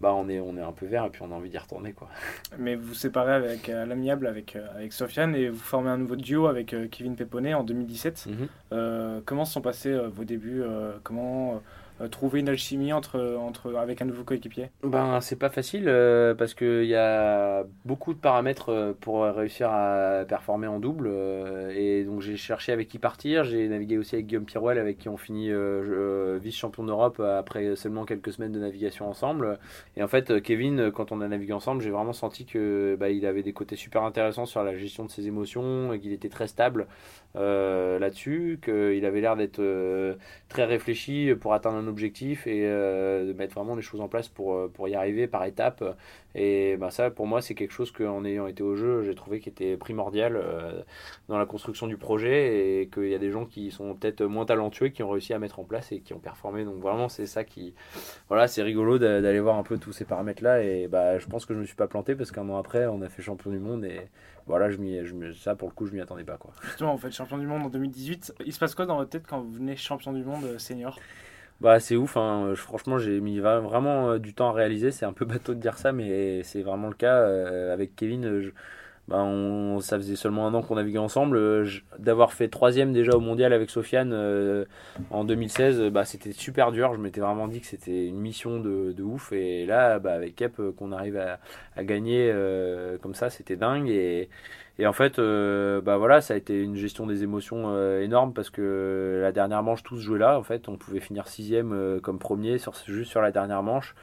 bah, 0.00 0.12
on, 0.14 0.28
est, 0.28 0.38
on 0.38 0.56
est 0.56 0.62
un 0.62 0.72
peu 0.72 0.84
vert 0.84 1.06
et 1.06 1.10
puis 1.10 1.22
on 1.22 1.32
a 1.32 1.34
envie 1.34 1.50
d'y 1.50 1.58
retourner. 1.58 1.92
Quoi. 1.92 2.08
Mais 2.58 2.76
vous 2.76 2.88
vous 2.88 2.94
séparez 2.94 3.32
avec, 3.32 3.68
l'amiable 3.68 4.26
avec, 4.26 4.56
avec 4.74 4.92
Sofiane 4.92 5.34
et 5.34 5.48
vous 5.48 5.58
formez 5.58 5.90
un 5.90 5.98
nouveau 5.98 6.16
duo 6.16 6.46
avec 6.46 6.74
Kevin 6.90 7.16
Peponnet 7.16 7.54
en 7.54 7.64
2017. 7.64 8.26
Mhm. 8.26 9.22
comment 9.24 9.44
se 9.44 9.52
sont 9.52 9.60
passés 9.62 9.98
vos 10.14 10.24
débuts 10.24 10.62
Comment 11.02 11.28
euh, 11.54 11.58
trouver 12.06 12.40
une 12.40 12.48
alchimie 12.48 12.92
entre, 12.92 13.36
entre, 13.40 13.74
avec 13.74 14.00
un 14.02 14.04
nouveau 14.04 14.22
coéquipier 14.22 14.70
Ben, 14.84 15.20
c'est 15.20 15.38
pas 15.38 15.48
facile 15.48 15.84
euh, 15.88 16.34
parce 16.34 16.54
qu'il 16.54 16.84
y 16.84 16.94
a 16.94 17.64
beaucoup 17.84 18.14
de 18.14 18.18
paramètres 18.18 18.68
euh, 18.68 18.92
pour 19.00 19.24
réussir 19.24 19.70
à 19.70 20.24
performer 20.28 20.68
en 20.68 20.78
double. 20.78 21.10
et 21.74 22.04
donc, 22.04 22.20
j'ai 22.20 22.36
cherché 22.36 22.72
avec 22.72 22.88
qui 22.88 22.98
partir. 22.98 23.44
J'ai 23.44 23.68
navigué 23.68 23.98
aussi 23.98 24.14
avec 24.14 24.26
Guillaume 24.26 24.44
Pirouel, 24.44 24.78
avec 24.78 24.98
qui 24.98 25.08
on 25.08 25.16
finit 25.16 25.50
vice-champion 26.40 26.84
d'Europe 26.84 27.20
après 27.20 27.74
seulement 27.76 28.04
quelques 28.04 28.32
semaines 28.32 28.52
de 28.52 28.60
navigation 28.60 29.08
ensemble. 29.08 29.58
Et 29.96 30.02
en 30.02 30.08
fait, 30.08 30.40
Kevin, 30.42 30.90
quand 30.90 31.12
on 31.12 31.20
a 31.20 31.28
navigué 31.28 31.52
ensemble, 31.52 31.82
j'ai 31.82 31.90
vraiment 31.90 32.12
senti 32.12 32.44
que 32.44 32.96
bah, 32.98 33.06
avait 33.06 33.42
des 33.42 33.52
côtés 33.52 33.76
super 33.76 34.02
intéressants 34.02 34.46
sur 34.46 34.62
la 34.62 34.76
gestion 34.76 35.04
de 35.04 35.10
ses 35.10 35.26
émotions, 35.26 35.92
et 35.92 36.00
qu'il 36.00 36.12
était 36.12 36.28
très 36.28 36.46
stable 36.46 36.86
là-dessus, 37.34 38.58
qu'il 38.62 39.04
avait 39.04 39.20
l'air 39.20 39.36
d'être 39.36 39.60
très 40.48 40.64
réfléchi 40.64 41.34
pour 41.40 41.54
atteindre 41.54 41.76
un 41.76 41.86
objectif 41.86 42.46
et 42.46 42.62
euh, 42.64 43.26
de 43.26 43.32
mettre 43.32 43.54
vraiment 43.54 43.76
des 43.76 43.82
choses 43.82 44.00
en 44.00 44.08
place 44.08 44.28
pour, 44.28 44.54
euh, 44.54 44.68
pour 44.72 44.88
y 44.88 44.94
arriver 44.94 45.26
par 45.26 45.44
étapes. 45.44 45.84
Et 46.34 46.76
bah, 46.76 46.90
ça, 46.90 47.10
pour 47.10 47.26
moi, 47.26 47.40
c'est 47.40 47.54
quelque 47.54 47.72
chose 47.72 47.90
qu'en 47.90 48.24
ayant 48.24 48.46
été 48.46 48.62
au 48.62 48.76
jeu, 48.76 49.02
j'ai 49.02 49.14
trouvé 49.14 49.40
qui 49.40 49.48
était 49.48 49.76
primordial 49.76 50.36
euh, 50.36 50.82
dans 51.28 51.38
la 51.38 51.46
construction 51.46 51.86
du 51.86 51.96
projet 51.96 52.82
et 52.82 52.88
qu'il 52.88 53.08
y 53.08 53.14
a 53.14 53.18
des 53.18 53.30
gens 53.30 53.46
qui 53.46 53.70
sont 53.70 53.94
peut-être 53.94 54.22
moins 54.24 54.44
talentueux 54.44 54.88
qui 54.88 55.02
ont 55.02 55.10
réussi 55.10 55.32
à 55.32 55.38
mettre 55.38 55.58
en 55.58 55.64
place 55.64 55.90
et 55.90 56.00
qui 56.00 56.12
ont 56.12 56.18
performé. 56.18 56.64
Donc 56.64 56.76
vraiment, 56.76 57.08
c'est 57.08 57.26
ça 57.26 57.44
qui... 57.44 57.74
Voilà, 58.28 58.46
c'est 58.46 58.62
rigolo 58.62 58.98
d'aller 58.98 59.40
voir 59.40 59.56
un 59.56 59.62
peu 59.62 59.78
tous 59.78 59.92
ces 59.92 60.04
paramètres-là 60.04 60.62
et 60.62 60.86
bah, 60.86 61.18
je 61.18 61.26
pense 61.26 61.46
que 61.46 61.54
je 61.54 61.60
me 61.60 61.64
suis 61.64 61.76
pas 61.76 61.88
planté 61.88 62.14
parce 62.14 62.30
qu'un 62.30 62.48
an 62.48 62.58
après, 62.58 62.86
on 62.86 63.00
a 63.02 63.08
fait 63.08 63.22
champion 63.22 63.50
du 63.50 63.58
monde 63.58 63.84
et 63.84 64.08
voilà, 64.46 64.70
je, 64.70 64.76
je 64.76 65.32
ça 65.32 65.54
pour 65.54 65.68
le 65.68 65.74
coup, 65.74 65.86
je 65.86 65.92
m'y 65.92 66.00
attendais 66.00 66.24
pas. 66.24 66.36
Quoi. 66.36 66.52
Justement, 66.62 66.94
vous 66.94 67.00
faites 67.00 67.12
champion 67.12 67.38
du 67.38 67.46
monde 67.46 67.62
en 67.62 67.68
2018. 67.68 68.34
Il 68.44 68.52
se 68.52 68.58
passe 68.58 68.74
quoi 68.74 68.86
dans 68.86 68.96
votre 68.96 69.10
tête 69.10 69.24
quand 69.26 69.40
vous 69.40 69.52
venez 69.52 69.76
champion 69.76 70.12
du 70.12 70.24
monde 70.24 70.58
senior? 70.58 70.98
Bah, 71.60 71.80
c'est 71.80 71.96
ouf, 71.96 72.16
hein. 72.16 72.54
franchement 72.56 72.98
j'ai 72.98 73.20
mis 73.20 73.40
vraiment 73.40 74.10
euh, 74.12 74.18
du 74.18 74.32
temps 74.34 74.50
à 74.50 74.52
réaliser, 74.52 74.92
c'est 74.92 75.04
un 75.06 75.12
peu 75.12 75.24
bateau 75.24 75.54
de 75.54 75.60
dire 75.60 75.76
ça, 75.78 75.92
mais 75.92 76.42
c'est 76.44 76.62
vraiment 76.62 76.88
le 76.88 76.94
cas. 76.94 77.16
Euh, 77.22 77.72
avec 77.72 77.96
Kevin, 77.96 78.24
euh, 78.26 78.52
bah, 79.08 79.22
on, 79.22 79.80
ça 79.80 79.96
faisait 79.96 80.16
seulement 80.16 80.46
un 80.46 80.54
an 80.54 80.62
qu'on 80.62 80.76
naviguait 80.76 80.98
ensemble. 80.98 81.66
D'avoir 81.98 82.32
fait 82.32 82.48
troisième 82.48 82.92
déjà 82.92 83.12
au 83.12 83.20
mondial 83.20 83.52
avec 83.52 83.70
Sofiane 83.70 84.14
en 85.10 85.24
2016, 85.24 85.90
bah, 85.90 86.04
c'était 86.04 86.32
super 86.32 86.72
dur. 86.72 86.94
Je 86.94 87.00
m'étais 87.00 87.20
vraiment 87.20 87.48
dit 87.48 87.60
que 87.60 87.66
c'était 87.66 88.06
une 88.06 88.20
mission 88.20 88.60
de, 88.60 88.92
de, 88.92 89.02
ouf. 89.02 89.32
Et 89.32 89.66
là, 89.66 89.98
bah, 89.98 90.12
avec 90.12 90.36
Kep, 90.36 90.60
qu'on 90.76 90.92
arrive 90.92 91.16
à, 91.16 91.40
à 91.76 91.84
gagner 91.84 92.32
comme 93.02 93.14
ça, 93.14 93.30
c'était 93.30 93.56
dingue. 93.56 93.88
Et, 93.88 94.28
et 94.80 94.86
en 94.86 94.92
fait, 94.92 95.18
euh, 95.18 95.80
bah 95.80 95.96
voilà, 95.96 96.20
ça 96.20 96.34
a 96.34 96.36
été 96.36 96.62
une 96.62 96.76
gestion 96.76 97.06
des 97.06 97.24
émotions 97.24 97.64
euh, 97.66 98.00
énorme 98.00 98.32
parce 98.32 98.48
que 98.48 99.18
la 99.20 99.32
dernière 99.32 99.62
manche, 99.64 99.82
tous 99.82 99.98
jouaient 99.98 100.20
là. 100.20 100.38
En 100.38 100.44
fait, 100.44 100.68
on 100.68 100.76
pouvait 100.76 101.00
finir 101.00 101.26
sixième 101.26 101.72
euh, 101.72 102.00
comme 102.00 102.20
premier 102.20 102.58
sur, 102.58 102.74
juste 102.86 103.10
sur 103.10 103.20
la 103.20 103.32
dernière 103.32 103.62
manche. 103.64 103.96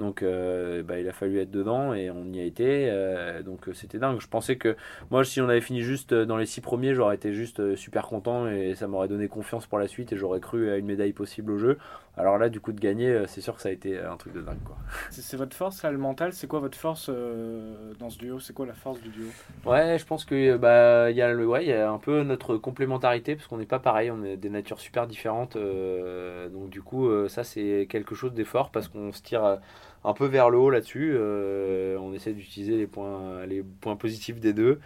Donc 0.00 0.22
euh, 0.22 0.82
bah, 0.82 0.98
il 0.98 1.06
a 1.08 1.12
fallu 1.12 1.40
être 1.40 1.50
dedans 1.50 1.92
et 1.92 2.10
on 2.10 2.24
y 2.32 2.40
a 2.40 2.42
été. 2.42 2.88
Euh, 2.88 3.42
donc 3.42 3.68
euh, 3.68 3.74
c'était 3.74 3.98
dingue. 3.98 4.18
Je 4.18 4.28
pensais 4.28 4.56
que 4.56 4.74
moi, 5.10 5.24
si 5.24 5.42
on 5.42 5.48
avait 5.48 5.60
fini 5.60 5.82
juste 5.82 6.14
dans 6.14 6.38
les 6.38 6.46
six 6.46 6.62
premiers, 6.62 6.94
j'aurais 6.94 7.16
été 7.16 7.34
juste 7.34 7.76
super 7.76 8.06
content 8.06 8.48
et 8.48 8.74
ça 8.74 8.88
m'aurait 8.88 9.08
donné 9.08 9.28
confiance 9.28 9.66
pour 9.66 9.78
la 9.78 9.88
suite 9.88 10.14
et 10.14 10.16
j'aurais 10.16 10.40
cru 10.40 10.70
à 10.70 10.78
une 10.78 10.86
médaille 10.86 11.12
possible 11.12 11.52
au 11.52 11.58
jeu. 11.58 11.76
Alors 12.16 12.38
là, 12.38 12.48
du 12.48 12.60
coup, 12.60 12.72
de 12.72 12.80
gagner, 12.80 13.24
c'est 13.28 13.40
sûr 13.40 13.54
que 13.54 13.62
ça 13.62 13.68
a 13.68 13.72
été 13.72 13.98
un 13.98 14.16
truc 14.16 14.32
de 14.32 14.40
dingue. 14.40 14.62
Quoi. 14.64 14.76
C'est 15.10 15.36
votre 15.36 15.56
force, 15.56 15.82
là, 15.82 15.90
le 15.90 15.96
mental? 15.96 16.32
C'est 16.32 16.46
quoi 16.46 16.60
votre 16.60 16.76
force 16.76 17.08
dans 17.08 18.10
ce 18.10 18.18
duo? 18.18 18.40
C'est 18.40 18.52
quoi 18.52 18.66
la 18.66 18.74
force 18.74 19.00
du 19.00 19.08
duo? 19.10 19.26
Ouais, 19.64 19.96
je 19.98 20.04
pense 20.04 20.24
que 20.24 20.56
bah, 20.56 21.10
y, 21.10 21.22
a 21.22 21.32
le, 21.32 21.46
ouais, 21.46 21.66
y 21.66 21.72
a 21.72 21.90
un 21.90 21.98
peu 21.98 22.22
notre 22.22 22.56
complémentarité 22.56 23.36
parce 23.36 23.46
qu'on 23.46 23.58
n'est 23.58 23.64
pas 23.64 23.78
pareil, 23.78 24.10
on 24.10 24.24
est 24.24 24.36
des 24.36 24.50
natures 24.50 24.80
super 24.80 25.06
différentes. 25.06 25.56
donc 25.56 26.68
du 26.68 26.82
coup, 26.82 27.08
ça 27.28 27.44
c'est 27.44 27.86
quelque 27.88 28.14
chose 28.14 28.34
d'effort 28.34 28.70
parce 28.70 28.88
qu'on 28.88 29.12
se 29.12 29.22
tire 29.22 29.60
un 30.04 30.14
peu 30.14 30.26
vers 30.26 30.50
le 30.50 30.58
haut 30.58 30.70
là-dessus. 30.70 31.12
Euh, 31.14 31.98
on 31.98 32.12
essaie 32.12 32.32
d'utiliser 32.32 32.76
les 32.76 32.86
points, 32.86 33.44
les 33.46 33.62
points 33.62 33.96
positifs 33.96 34.40
des 34.40 34.52
deux. 34.52 34.80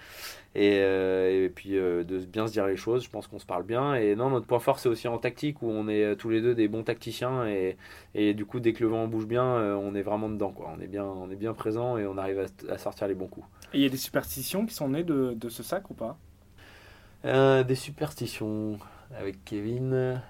Et, 0.57 0.79
euh, 0.83 1.47
et 1.47 1.49
puis 1.49 1.77
euh, 1.77 2.05
de 2.05 2.19
bien 2.19 2.47
se 2.47 2.53
dire 2.53 2.67
les 2.67 2.77
choses, 2.77 3.05
je 3.05 3.11
pense 3.11 3.27
qu'on 3.27 3.39
se 3.39 3.47
parle 3.47 3.65
bien. 3.65 3.95
Et 3.95 4.17
non, 4.17 4.31
notre 4.31 4.47
point 4.47 4.59
fort, 4.59 4.79
c'est 4.79 4.89
aussi 4.89 5.09
en 5.09 5.19
tactique, 5.19 5.63
où 5.63 5.71
on 5.71 5.89
est 5.89 6.17
tous 6.17 6.31
les 6.31 6.41
deux 6.41 6.55
des 6.55 6.69
bons 6.69 6.83
tacticiens. 6.83 7.47
Et, 7.47 7.77
et 8.15 8.35
du 8.35 8.45
coup, 8.45 8.61
dès 8.61 8.73
que 8.73 8.83
le 8.83 8.91
vent 8.91 9.07
bouge 9.07 9.27
bien, 9.27 9.45
on 9.45 9.95
est 9.95 10.03
vraiment 10.03 10.29
dedans. 10.29 10.51
Quoi. 10.51 10.73
On, 10.77 10.81
est 10.81 10.89
bien, 10.89 11.05
on 11.05 11.31
est 11.31 11.37
bien 11.37 11.55
présent 11.55 11.97
et 11.97 12.07
on 12.07 12.19
arrive 12.19 12.47
à, 12.69 12.79
sortir 12.79 13.09
les 13.09 13.15
bons 13.15 13.29
coups. 13.29 13.47
Et 13.73 13.79
il 13.79 13.83
y 13.83 13.87
a 13.87 13.91
des 13.91 13.97
superstitions 13.97 14.67
qui 14.67 14.75
sont 14.75 14.89
nées 14.89 15.05
de, 15.05 15.35
de 15.35 15.49
ce 15.49 15.63
sac 15.63 15.91
ou 15.91 15.95
pas? 15.95 16.19
Des 17.25 17.75
superstitions 17.75 18.79
avec 19.19 19.45
Kevin 19.45 20.21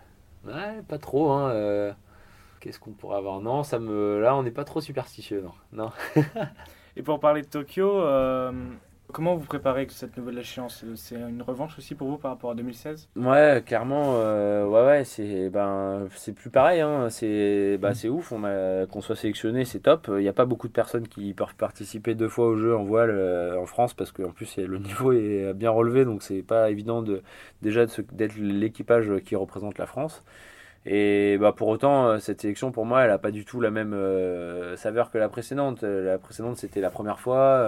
Ouais, 0.47 0.83
pas 0.87 0.99
trop. 0.99 1.33
Hein, 1.33 1.97
Qu'est-ce 2.65 2.81
qu'on 2.81 2.93
pourrait 2.93 3.19
avoir? 3.19 3.43
Non, 3.43 3.63
ça 3.63 3.79
me. 3.79 4.21
Là, 4.21 4.35
on 4.35 4.43
n'est 4.43 4.51
pas 4.51 4.65
trop 4.65 4.81
superstitieux, 4.81 5.43
non. 5.43 5.53
non. 5.85 5.93
Et 6.97 7.03
pour 7.03 7.21
parler 7.21 7.43
de 7.43 7.47
Tokyo, 7.47 8.01
euh, 8.01 8.53
Comment 9.13 9.37
vous 9.37 9.45
préparez 9.45 9.87
cette 9.91 10.17
nouvelle 10.17 10.39
échéance? 10.39 10.83
C'est 10.95 11.17
une 11.17 11.43
revanche 11.43 11.77
aussi 11.77 11.95
pour 11.95 12.09
vous 12.09 12.17
par 12.17 12.31
rapport 12.31 12.53
à 12.53 12.55
2016 12.55 13.11
Ouais, 13.17 13.63
clairement, 13.65 14.15
euh, 14.17 14.65
ouais, 14.65 14.87
ouais, 14.87 15.05
c'est 15.05 15.51
ben, 15.51 16.09
c'est 16.17 16.33
plus 16.33 16.49
pareil. 16.49 16.81
Hein, 16.81 17.11
c'est 17.11 17.77
bah, 17.79 17.93
c'est 17.93 18.09
ouf, 18.09 18.33
on 18.33 18.45
a 18.45 18.87
qu'on 18.87 19.03
soit 19.03 19.15
sélectionné, 19.15 19.67
c'est 19.67 19.81
top. 19.81 20.07
Il 20.09 20.23
n'y 20.23 20.29
a 20.29 20.33
pas 20.33 20.47
beaucoup 20.47 20.69
de 20.69 20.73
personnes 20.73 21.07
qui 21.07 21.35
peuvent 21.35 21.55
participer 21.55 22.15
deux 22.15 22.31
fois 22.31 22.47
au 22.47 22.57
jeu 22.57 22.75
en 22.75 22.83
voile 22.83 23.11
euh, 23.11 23.61
en 23.61 23.67
France 23.67 23.93
parce 23.93 24.11
qu'en 24.11 24.31
plus 24.31 24.57
le 24.57 24.79
niveau 24.79 25.13
est 25.13 25.53
bien 25.53 25.71
relevé, 25.71 26.07
donc 26.07 26.23
c'est 26.23 26.43
pas 26.43 26.71
évident 26.71 27.03
de 27.03 27.23
déjà 27.61 27.85
d'être 27.85 28.37
l'équipage 28.39 29.13
qui 29.23 29.37
représente 29.37 29.77
la 29.77 29.87
France. 29.87 30.25
Et 30.87 31.39
bah, 31.39 31.53
pour 31.53 31.69
autant, 31.69 32.09
euh, 32.09 32.19
cette 32.19 32.43
sélection, 32.43 32.71
pour 32.71 32.85
moi, 32.85 33.03
elle 33.03 33.09
n'a 33.09 33.19
pas 33.19 33.31
du 33.31 33.47
tout 33.47 33.61
la 33.61 33.71
même 33.71 33.95
euh, 33.95 34.77
saveur 34.77 35.11
que 35.11 35.17
la 35.17 35.31
précédente. 35.31 35.83
Euh, 35.83 36.05
la 36.05 36.19
précédente, 36.19 36.59
c'était 36.59 36.81
la 36.81 36.91
première 36.91 37.21
fois. 37.21 37.67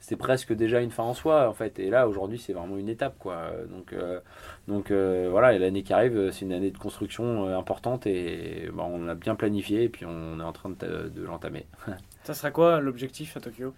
c'était 0.00 0.16
presque 0.16 0.52
déjà 0.52 0.80
une 0.80 0.90
fin 0.90 1.04
en 1.04 1.14
soi, 1.14 1.48
en 1.48 1.52
fait. 1.52 1.78
Et 1.78 1.90
là, 1.90 2.08
aujourd'hui, 2.08 2.38
c'est 2.38 2.52
vraiment 2.52 2.76
une 2.76 2.88
étape, 2.88 3.16
quoi. 3.18 3.50
Donc, 3.70 3.94
donc 4.66 4.90
voilà, 4.90 5.56
l'année 5.58 5.82
qui 5.82 5.92
arrive, 5.92 6.30
c'est 6.32 6.44
une 6.44 6.52
année 6.52 6.70
de 6.70 6.78
construction 6.78 7.46
importante 7.56 8.06
et 8.06 8.68
bah, 8.72 8.84
on 8.86 9.08
a 9.08 9.14
bien 9.14 9.34
planifié 9.36 9.84
et 9.84 9.88
puis 9.88 10.04
on 10.06 10.40
est 10.40 10.44
en 10.44 10.52
train 10.52 10.70
de, 10.70 11.08
de 11.08 11.22
l'entamer. 11.22 11.66
ça 12.24 12.34
sera 12.34 12.50
quoi 12.50 12.80
l'objectif 12.80 13.36
à 13.36 13.40
Tokyo? 13.40 13.74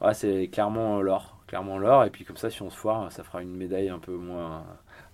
Ouais, 0.00 0.14
C'est 0.14 0.48
clairement 0.48 1.00
l'or. 1.00 1.36
Clairement 1.46 1.78
l'or. 1.78 2.04
Et 2.04 2.10
puis 2.10 2.24
comme 2.24 2.36
ça, 2.36 2.50
si 2.50 2.62
on 2.62 2.70
se 2.70 2.76
foire, 2.76 3.12
ça 3.12 3.22
fera 3.22 3.42
une 3.42 3.54
médaille 3.54 3.88
un 3.88 3.98
peu 3.98 4.14
moins, 4.14 4.64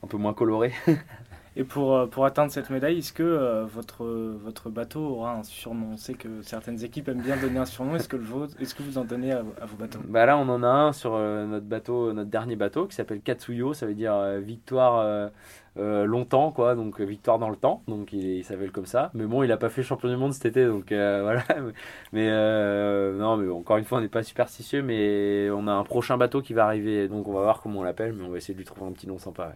un 0.02 0.06
peu 0.06 0.16
moins 0.16 0.32
colorée. 0.32 0.72
Et 1.56 1.64
pour, 1.64 1.96
euh, 1.96 2.06
pour 2.06 2.24
atteindre 2.24 2.52
cette 2.52 2.70
médaille, 2.70 2.98
est-ce 2.98 3.12
que 3.12 3.22
euh, 3.22 3.64
votre, 3.64 4.04
votre 4.04 4.70
bateau 4.70 5.00
aura 5.00 5.34
un 5.34 5.42
surnom? 5.42 5.92
On 5.92 5.96
sait 5.96 6.14
que 6.14 6.42
certaines 6.42 6.84
équipes 6.84 7.08
aiment 7.08 7.22
bien 7.22 7.36
donner 7.36 7.58
un 7.58 7.64
surnom. 7.64 7.96
Est-ce 7.96 8.08
que, 8.08 8.16
est-ce 8.60 8.74
que 8.74 8.82
vous 8.82 8.98
en 8.98 9.04
donnez 9.04 9.32
à, 9.32 9.42
vos 9.42 9.76
bateaux? 9.76 10.00
Bah 10.06 10.26
Là, 10.26 10.36
on 10.38 10.48
en 10.48 10.62
a 10.62 10.68
un 10.68 10.92
sur 10.92 11.14
euh, 11.14 11.46
notre, 11.46 11.66
bateau, 11.66 12.12
notre 12.12 12.30
dernier 12.30 12.56
bateau 12.56 12.86
qui 12.86 12.94
s'appelle 12.94 13.20
Katsuyo. 13.20 13.74
Ça 13.74 13.86
veut 13.86 13.94
dire 13.94 14.14
victoire 14.40 15.30
longtemps, 15.76 16.52
quoi. 16.52 16.74
Donc 16.74 17.00
victoire 17.00 17.38
dans 17.38 17.50
le 17.50 17.56
temps. 17.56 17.82
Donc 17.88 18.12
il, 18.12 18.44
s'appelle 18.44 18.70
comme 18.70 18.86
ça. 18.86 19.10
Mais 19.14 19.24
bon, 19.24 19.42
il 19.42 19.48
n'a 19.48 19.56
pas 19.56 19.68
fait 19.68 19.82
champion 19.82 20.08
du 20.08 20.16
monde 20.16 20.32
cet 20.32 20.46
été. 20.46 20.64
Donc 20.66 20.86
voilà. 20.90 21.44
Mais 22.12 22.30
non, 23.18 23.36
mais 23.36 23.50
encore 23.50 23.78
une 23.78 23.84
fois, 23.84 23.98
on 23.98 24.00
n'est 24.00 24.08
pas 24.08 24.22
superstitieux. 24.22 24.82
Mais 24.82 25.50
on 25.50 25.66
a 25.66 25.72
un 25.72 25.84
prochain 25.84 26.16
bateau 26.16 26.42
qui 26.42 26.52
va 26.52 26.66
arriver. 26.66 27.08
Donc 27.08 27.26
on 27.26 27.32
va 27.32 27.42
voir 27.42 27.62
comment 27.62 27.80
on 27.80 27.84
l'appelle. 27.84 28.12
Mais 28.12 28.24
on 28.24 28.30
va 28.30 28.36
essayer 28.36 28.54
de 28.54 28.58
lui 28.58 28.66
trouver 28.66 28.86
un 28.86 28.92
petit 28.92 29.08
nom 29.08 29.18
sympa. 29.18 29.52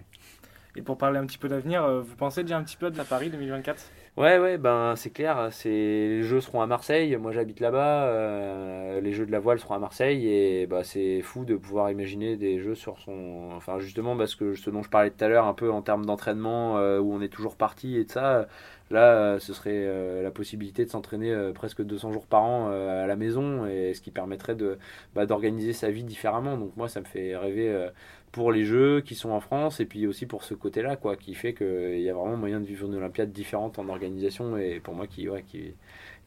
Et 0.76 0.82
pour 0.82 0.96
parler 0.96 1.18
un 1.18 1.26
petit 1.26 1.38
peu 1.38 1.48
d'avenir, 1.48 1.84
euh, 1.84 2.00
vous 2.00 2.16
pensez 2.16 2.42
déjà 2.42 2.56
un 2.56 2.62
petit 2.62 2.76
peu 2.76 2.90
de 2.90 2.96
la 2.96 3.04
Paris 3.04 3.28
2024 3.30 3.90
Ouais, 4.18 4.38
ouais, 4.38 4.58
ben 4.58 4.94
c'est 4.94 5.08
clair. 5.08 5.48
C'est 5.52 5.70
les 5.70 6.22
Jeux 6.22 6.42
seront 6.42 6.60
à 6.60 6.66
Marseille. 6.66 7.16
Moi, 7.16 7.32
j'habite 7.32 7.60
là-bas. 7.60 8.04
Euh, 8.04 9.00
les 9.00 9.12
Jeux 9.12 9.24
de 9.24 9.32
la 9.32 9.38
voile 9.38 9.58
seront 9.58 9.74
à 9.74 9.78
Marseille 9.78 10.28
et 10.28 10.66
bah 10.66 10.84
c'est 10.84 11.22
fou 11.22 11.46
de 11.46 11.56
pouvoir 11.56 11.90
imaginer 11.90 12.36
des 12.36 12.58
Jeux 12.58 12.74
sur 12.74 12.98
son. 12.98 13.48
Enfin, 13.54 13.78
justement, 13.78 14.14
parce 14.14 14.34
que 14.34 14.54
ce 14.54 14.68
dont 14.68 14.82
je 14.82 14.90
parlais 14.90 15.10
tout 15.10 15.24
à 15.24 15.28
l'heure, 15.28 15.46
un 15.46 15.54
peu 15.54 15.70
en 15.70 15.80
termes 15.80 16.04
d'entraînement, 16.04 16.76
euh, 16.76 17.00
où 17.00 17.14
on 17.14 17.22
est 17.22 17.28
toujours 17.30 17.56
parti 17.56 17.96
et 17.96 18.04
de 18.04 18.10
ça. 18.10 18.48
Là, 18.92 19.38
ce 19.40 19.52
serait 19.52 20.22
la 20.22 20.30
possibilité 20.30 20.84
de 20.84 20.90
s'entraîner 20.90 21.34
presque 21.54 21.82
200 21.82 22.12
jours 22.12 22.26
par 22.26 22.42
an 22.42 22.70
à 22.70 23.06
la 23.06 23.16
maison, 23.16 23.66
et 23.66 23.94
ce 23.94 24.00
qui 24.00 24.10
permettrait 24.10 24.54
de 24.54 24.78
bah, 25.14 25.26
d'organiser 25.26 25.72
sa 25.72 25.90
vie 25.90 26.04
différemment. 26.04 26.56
Donc 26.56 26.76
moi, 26.76 26.88
ça 26.88 27.00
me 27.00 27.06
fait 27.06 27.36
rêver 27.36 27.90
pour 28.32 28.50
les 28.50 28.64
jeux 28.64 29.02
qui 29.02 29.14
sont 29.14 29.30
en 29.30 29.40
France 29.40 29.78
et 29.78 29.84
puis 29.84 30.06
aussi 30.06 30.26
pour 30.26 30.42
ce 30.42 30.54
côté-là, 30.54 30.96
quoi, 30.96 31.16
qui 31.16 31.34
fait 31.34 31.52
qu'il 31.52 32.00
y 32.00 32.08
a 32.08 32.14
vraiment 32.14 32.36
moyen 32.36 32.60
de 32.60 32.66
vivre 32.66 32.86
une 32.86 32.94
Olympiade 32.94 33.30
différente 33.30 33.78
en 33.78 33.88
organisation 33.88 34.56
et 34.56 34.80
pour 34.80 34.94
moi 34.94 35.06
qui, 35.06 35.28
ouais, 35.28 35.44
qui, 35.46 35.74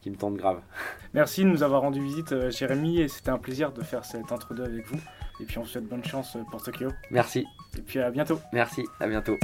qui 0.00 0.10
me 0.10 0.16
tente 0.16 0.36
grave. 0.36 0.60
Merci 1.14 1.42
de 1.42 1.48
nous 1.48 1.64
avoir 1.64 1.82
rendu 1.82 2.00
visite, 2.00 2.32
euh, 2.32 2.50
Jérémy, 2.50 3.00
et 3.00 3.08
c'était 3.08 3.30
un 3.30 3.38
plaisir 3.38 3.72
de 3.72 3.82
faire 3.82 4.04
cette 4.04 4.30
entre-deux 4.30 4.64
avec 4.64 4.86
vous. 4.86 5.00
Et 5.40 5.44
puis 5.44 5.58
on 5.58 5.62
vous 5.62 5.68
souhaite 5.68 5.88
bonne 5.88 6.04
chance 6.04 6.36
euh, 6.36 6.42
pour 6.50 6.62
Tokyo. 6.62 6.90
Merci. 7.10 7.44
Et 7.76 7.82
puis 7.82 7.98
à 7.98 8.10
bientôt. 8.10 8.38
Merci, 8.52 8.84
à 9.00 9.08
bientôt. 9.08 9.36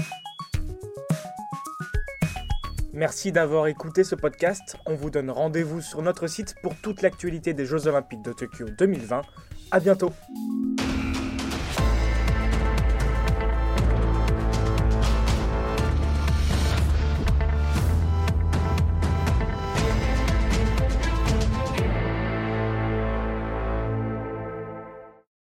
Merci 2.95 3.33
d'avoir 3.33 3.69
écouté 3.69 4.05
ce 4.05 4.15
podcast. 4.15 4.77
On 4.85 4.95
vous 4.95 5.09
donne 5.09 5.31
rendez-vous 5.31 5.81
sur 5.81 6.03
notre 6.03 6.27
site 6.27 6.55
pour 6.63 6.75
toute 6.77 7.01
l'actualité 7.01 7.55
des 7.55 7.65
Jeux 7.65 7.87
Olympiques 7.87 8.23
de 8.23 8.33
Tokyo 8.33 8.67
2020. 8.79 9.23
À 9.71 9.81
bientôt. 9.81 10.13